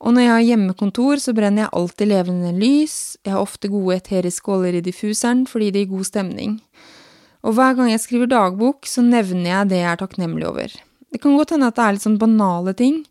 Og 0.00 0.14
når 0.16 0.24
jeg 0.24 0.32
har 0.32 0.46
hjemmekontor, 0.48 1.20
så 1.20 1.34
brenner 1.36 1.66
jeg 1.66 1.74
alltid 1.76 2.08
levende 2.08 2.54
lys, 2.56 3.18
jeg 3.20 3.34
har 3.34 3.42
ofte 3.44 3.68
gode 3.68 3.98
eteriske 3.98 4.52
oljer 4.54 4.78
i 4.78 4.84
diffuseren 4.84 5.44
fordi 5.48 5.68
det 5.74 5.84
gir 5.84 5.92
god 5.92 6.08
stemning. 6.08 6.54
Og 7.44 7.56
hver 7.56 7.76
gang 7.76 7.90
jeg 7.92 8.02
skriver 8.02 8.30
dagbok, 8.30 8.88
så 8.88 9.04
nevner 9.04 9.50
jeg 9.50 9.70
det 9.72 9.82
jeg 9.82 9.90
er 9.92 10.00
takknemlig 10.00 10.48
over. 10.48 10.72
Det 11.10 11.20
kan 11.20 11.36
godt 11.36 11.52
hende 11.54 11.68
at 11.68 11.76
det 11.76 11.84
er 11.84 11.96
litt 11.96 12.06
sånn 12.06 12.20
banale 12.20 12.74
ting, 12.76 13.02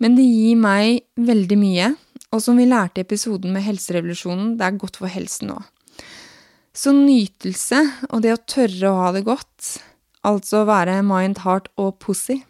men 0.00 0.16
det 0.16 0.24
gir 0.24 0.58
meg 0.60 1.02
veldig 1.20 1.58
mye, 1.60 1.92
og 2.32 2.40
som 2.40 2.56
vi 2.56 2.68
lærte 2.68 3.02
i 3.02 3.06
episoden 3.06 3.52
med 3.52 3.64
Helserevolusjonen, 3.66 4.54
det 4.56 4.66
er 4.66 4.78
godt 4.80 4.96
for 5.02 5.12
helsen 5.12 5.52
nå. 5.52 5.58
Så 6.72 6.94
nytelse 6.96 7.82
og 8.08 8.22
det 8.24 8.32
å 8.32 8.40
tørre 8.48 8.88
å 8.88 9.00
ha 9.02 9.10
det 9.12 9.26
godt, 9.26 9.74
altså 10.24 10.64
være 10.68 11.02
mind, 11.04 11.42
heart 11.44 11.68
og 11.76 11.98
pussy, 12.00 12.40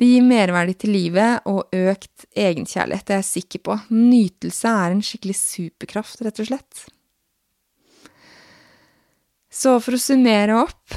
det 0.00 0.08
gir 0.10 0.24
merverdi 0.26 0.74
til 0.78 0.90
livet 0.94 1.46
og 1.46 1.70
økt 1.70 2.26
egenkjærlighet, 2.34 3.06
det 3.06 3.14
er 3.14 3.22
jeg 3.22 3.30
sikker 3.30 3.62
på. 3.68 3.78
Nytelse 3.94 4.70
er 4.70 4.94
en 4.94 5.02
skikkelig 5.06 5.36
superkraft, 5.38 6.24
rett 6.26 6.40
og 6.42 6.48
slett. 6.50 6.84
Så 9.54 9.76
for 9.78 9.94
å 9.94 10.02
summere 10.02 10.56
opp 10.64 10.96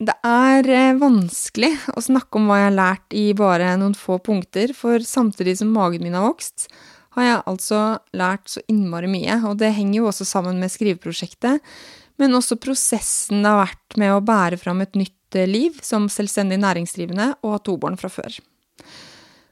Det 0.00 0.12
er 0.24 0.66
eh, 0.68 0.96
vanskelig 0.96 1.70
å 1.96 2.02
snakke 2.04 2.36
om 2.36 2.48
hva 2.48 2.58
jeg 2.58 2.66
har 2.66 2.76
lært 2.76 3.16
i 3.16 3.24
bare 3.36 3.74
noen 3.80 3.96
få 3.96 4.16
punkter, 4.24 4.72
for 4.76 5.00
samtidig 5.04 5.58
som 5.60 5.72
magen 5.72 6.04
min 6.04 6.16
har 6.16 6.24
vokst, 6.24 6.70
har 7.16 7.26
jeg 7.26 7.42
altså 7.50 7.80
lært 8.16 8.48
så 8.48 8.62
innmari 8.70 9.10
mye, 9.12 9.36
og 9.44 9.58
det 9.60 9.74
henger 9.76 9.98
jo 9.98 10.08
også 10.08 10.24
sammen 10.28 10.60
med 10.62 10.72
skriveprosjektet, 10.72 11.60
men 12.20 12.36
også 12.36 12.56
prosessen 12.60 13.44
det 13.44 13.52
har 13.52 13.64
vært 13.66 13.98
med 14.00 14.14
å 14.14 14.24
bære 14.24 14.60
fram 14.60 14.80
et 14.84 14.96
nytt 14.96 15.16
eh, 15.38 15.48
liv 15.48 15.80
som 15.84 16.08
selvstendig 16.12 16.60
næringsdrivende 16.62 17.34
og 17.42 17.56
ha 17.56 17.60
to 17.64 17.76
barn 17.80 17.98
fra 18.00 18.10
før. 18.12 18.38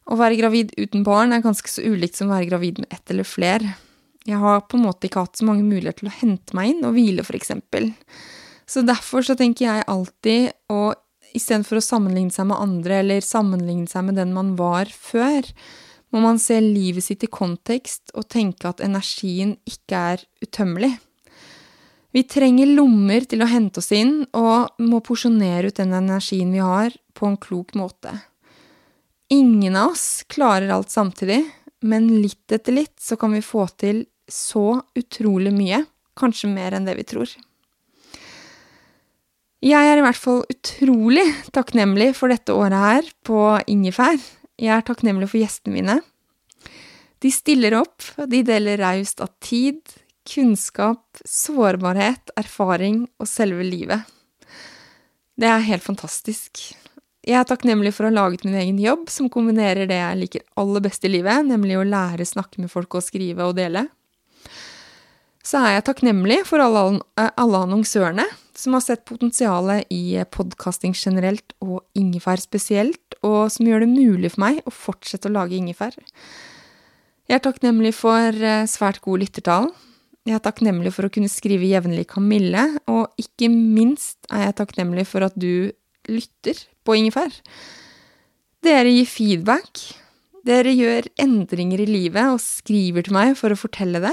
Å 0.08 0.16
være 0.16 0.38
gravid 0.40 0.72
uten 0.78 1.04
barn 1.04 1.34
er 1.36 1.44
ganske 1.44 1.68
så 1.68 1.84
ulikt 1.84 2.16
som 2.16 2.30
å 2.30 2.36
være 2.36 2.48
gravid 2.48 2.80
med 2.82 2.94
ett 2.94 3.12
eller 3.12 3.28
flere. 3.28 3.74
Jeg 4.28 4.40
har 4.40 4.64
på 4.68 4.78
en 4.78 4.86
måte 4.86 5.08
ikke 5.08 5.24
hatt 5.24 5.40
så 5.40 5.46
mange 5.48 5.64
muligheter 5.64 6.04
til 6.04 6.10
å 6.10 6.18
hente 6.20 6.56
meg 6.56 6.72
inn 6.72 6.86
og 6.88 6.96
hvile, 6.96 7.24
eksempel. 7.36 7.90
Så 8.68 8.84
derfor 8.84 9.24
så 9.24 9.36
tenker 9.36 9.66
jeg 9.66 9.88
alltid 9.88 10.50
å 10.72 10.92
istedenfor 11.36 11.80
å 11.80 11.84
sammenligne 11.84 12.32
seg 12.32 12.48
med 12.48 12.60
andre 12.60 13.02
eller 13.02 13.24
sammenligne 13.24 13.88
seg 13.90 14.06
med 14.08 14.18
den 14.20 14.32
man 14.36 14.54
var 14.58 14.88
før, 14.92 15.44
må 16.12 16.22
man 16.24 16.40
se 16.40 16.56
livet 16.64 17.04
sitt 17.04 17.24
i 17.26 17.30
kontekst 17.32 18.14
og 18.16 18.30
tenke 18.32 18.70
at 18.70 18.80
energien 18.84 19.56
ikke 19.68 20.04
er 20.14 20.24
utømmelig. 20.44 20.94
Vi 22.18 22.24
trenger 22.26 22.66
lommer 22.66 23.22
til 23.30 23.44
å 23.44 23.46
hente 23.46 23.78
oss 23.78 23.92
inn, 23.94 24.24
og 24.34 24.80
må 24.82 24.98
porsjonere 25.06 25.68
ut 25.70 25.76
den 25.78 25.92
energien 25.94 26.48
vi 26.50 26.58
har, 26.58 26.90
på 27.14 27.28
en 27.28 27.36
klok 27.38 27.76
måte. 27.78 28.10
Ingen 29.30 29.76
av 29.78 29.92
oss 29.92 30.24
klarer 30.26 30.72
alt 30.74 30.90
samtidig, 30.90 31.44
men 31.86 32.08
litt 32.24 32.50
etter 32.50 32.74
litt 32.74 32.96
så 32.98 33.14
kan 33.20 33.36
vi 33.36 33.42
få 33.44 33.68
til 33.78 34.00
så 34.26 34.80
utrolig 34.98 35.52
mye, 35.54 35.84
kanskje 36.18 36.50
mer 36.50 36.74
enn 36.74 36.88
det 36.88 36.96
vi 36.98 37.06
tror. 37.06 37.36
Jeg 39.62 39.92
er 39.92 40.02
i 40.02 40.06
hvert 40.08 40.22
fall 40.24 40.42
utrolig 40.50 41.26
takknemlig 41.54 42.10
for 42.18 42.34
dette 42.34 42.58
året 42.58 42.82
her 42.82 43.14
på 43.30 43.44
Ingefær. 43.70 44.18
Jeg 44.58 44.74
er 44.74 44.90
takknemlig 44.90 45.30
for 45.30 45.38
gjestene 45.38 45.78
mine. 45.78 46.00
De 47.22 47.30
stiller 47.30 47.78
opp, 47.78 48.02
de 48.26 48.42
deler 48.42 48.82
raust 48.82 49.22
av 49.22 49.36
tid, 49.38 49.84
kunnskap, 50.28 51.22
sårbarhet, 51.24 52.32
erfaring 52.38 53.06
og 53.18 53.30
selve 53.30 53.64
livet. 53.66 54.04
Det 55.38 55.48
er 55.48 55.66
helt 55.68 55.86
fantastisk. 55.86 56.60
Jeg 57.28 57.36
er 57.40 57.46
takknemlig 57.48 57.92
for 57.96 58.06
å 58.06 58.10
ha 58.10 58.16
laget 58.22 58.46
min 58.46 58.56
egen 58.58 58.78
jobb, 58.80 59.08
som 59.12 59.30
kombinerer 59.32 59.88
det 59.88 59.98
jeg 60.00 60.20
liker 60.22 60.46
aller 60.60 60.84
best 60.84 61.04
i 61.04 61.12
livet, 61.12 61.46
nemlig 61.46 61.78
å 61.78 61.86
lære, 61.86 62.26
snakke 62.26 62.62
med 62.62 62.72
folk 62.72 62.98
og 62.98 63.04
skrive 63.04 63.46
og 63.48 63.56
dele 63.58 63.88
så 65.48 65.62
er 65.62 65.78
jeg 65.78 65.86
takknemlig 65.88 66.42
for 66.48 66.60
alle, 66.60 67.00
eh, 67.20 67.30
alle 67.40 67.62
annonsørene 67.64 68.26
som 68.58 68.74
har 68.74 68.82
sett 68.84 69.06
potensialet 69.08 69.86
i 69.94 70.18
podkasting 70.34 70.94
generelt 70.98 71.54
og 71.62 71.84
ingefær 71.96 72.42
spesielt, 72.42 73.16
og 73.22 73.48
som 73.54 73.68
gjør 73.68 73.84
det 73.84 73.92
mulig 73.92 74.32
for 74.34 74.44
meg 74.44 74.60
å 74.66 74.74
fortsette 74.74 75.30
å 75.30 75.36
lage 75.36 75.56
ingefær. 75.56 75.94
Jeg 77.28 77.38
er 77.38 77.44
takknemlig 77.44 77.94
for 77.94 78.34
eh, 78.34 78.66
svært 78.68 79.00
god 79.04 79.24
lyttertall. 79.24 79.70
Jeg 80.28 80.36
er 80.36 80.44
takknemlig 80.44 80.90
for 80.92 81.08
å 81.08 81.12
kunne 81.12 81.30
skrive 81.32 81.64
jevnlig 81.70 82.04
Kamille, 82.10 82.66
og 82.92 83.14
ikke 83.16 83.48
minst 83.48 84.26
er 84.28 84.42
jeg 84.44 84.58
takknemlig 84.58 85.06
for 85.08 85.24
at 85.24 85.36
du 85.40 85.70
lytter 86.04 86.58
på 86.84 86.98
ingefær. 86.98 87.32
Dere 88.64 88.92
gir 88.92 89.08
feedback. 89.08 89.80
Dere 90.44 90.74
gjør 90.76 91.08
endringer 91.24 91.80
i 91.80 91.86
livet 91.88 92.34
og 92.34 92.42
skriver 92.44 93.06
til 93.06 93.16
meg 93.16 93.32
for 93.40 93.54
å 93.54 93.56
fortelle 93.56 94.02
det. 94.04 94.12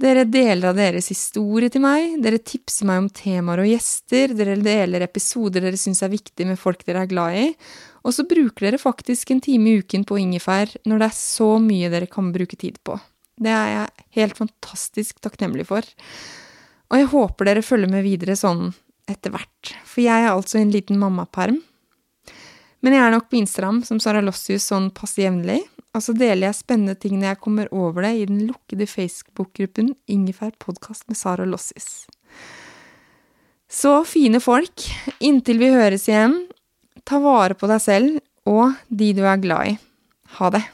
Dere 0.00 0.24
deler 0.30 0.70
av 0.70 0.78
deres 0.78 1.10
historie 1.12 1.68
til 1.74 1.82
meg, 1.84 2.16
dere 2.22 2.38
tipser 2.38 2.88
meg 2.88 3.02
om 3.02 3.10
temaer 3.12 3.64
og 3.64 3.68
gjester, 3.68 4.32
dere 4.38 4.56
deler 4.62 5.04
episoder 5.04 5.66
dere 5.66 5.80
syns 5.80 6.04
er 6.06 6.12
viktige 6.12 6.46
med 6.48 6.60
folk 6.60 6.86
dere 6.86 7.02
er 7.04 7.10
glad 7.10 7.36
i, 7.36 7.46
og 8.06 8.14
så 8.14 8.24
bruker 8.30 8.68
dere 8.68 8.80
faktisk 8.80 9.34
en 9.34 9.42
time 9.44 9.74
i 9.74 9.82
uken 9.82 10.06
på 10.08 10.22
ingefær 10.22 10.76
når 10.86 11.02
det 11.02 11.10
er 11.10 11.18
så 11.18 11.52
mye 11.60 11.90
dere 11.90 12.08
kan 12.08 12.30
bruke 12.32 12.56
tid 12.56 12.78
på. 12.86 12.94
Det 13.38 13.54
er 13.54 13.70
jeg 13.70 14.06
helt 14.18 14.38
fantastisk 14.38 15.22
takknemlig 15.22 15.68
for. 15.68 15.86
Og 16.88 17.00
jeg 17.00 17.10
håper 17.12 17.48
dere 17.48 17.64
følger 17.64 17.90
med 17.92 18.06
videre 18.06 18.36
sånn 18.38 18.72
etter 19.08 19.32
hvert, 19.32 19.72
for 19.88 20.04
jeg 20.04 20.24
er 20.26 20.34
altså 20.34 20.58
i 20.58 20.66
en 20.66 20.72
liten 20.74 20.98
mammaperm. 21.00 21.60
Men 22.84 22.94
jeg 22.94 23.02
er 23.02 23.14
nok 23.14 23.26
på 23.30 23.40
Instagram 23.40 23.80
som 23.86 23.98
Sara 24.02 24.20
Lossius 24.22 24.68
sånn 24.68 24.90
passe 24.94 25.22
jevnlig, 25.22 25.62
og 25.96 26.04
så 26.04 26.14
deler 26.14 26.48
jeg 26.48 26.58
spennende 26.60 26.94
ting 27.00 27.16
når 27.18 27.32
jeg 27.32 27.40
kommer 27.42 27.72
over 27.74 28.04
det 28.06 28.12
i 28.14 28.28
den 28.28 28.44
lukkede 28.46 28.86
Facebook-gruppen 28.90 29.94
Ingefær 30.10 30.52
podkast 30.62 31.08
med 31.10 31.18
Sara 31.18 31.48
Lossius. 31.48 32.06
Så 33.68 33.98
fine 34.08 34.40
folk, 34.40 34.86
inntil 35.20 35.60
vi 35.60 35.72
høres 35.74 36.06
igjen, 36.08 36.38
ta 37.08 37.20
vare 37.24 37.58
på 37.58 37.68
deg 37.70 37.82
selv 37.84 38.22
og 38.48 38.78
de 38.88 39.12
du 39.16 39.24
er 39.26 39.42
glad 39.42 39.74
i. 39.74 39.78
Ha 40.38 40.52
det. 40.54 40.64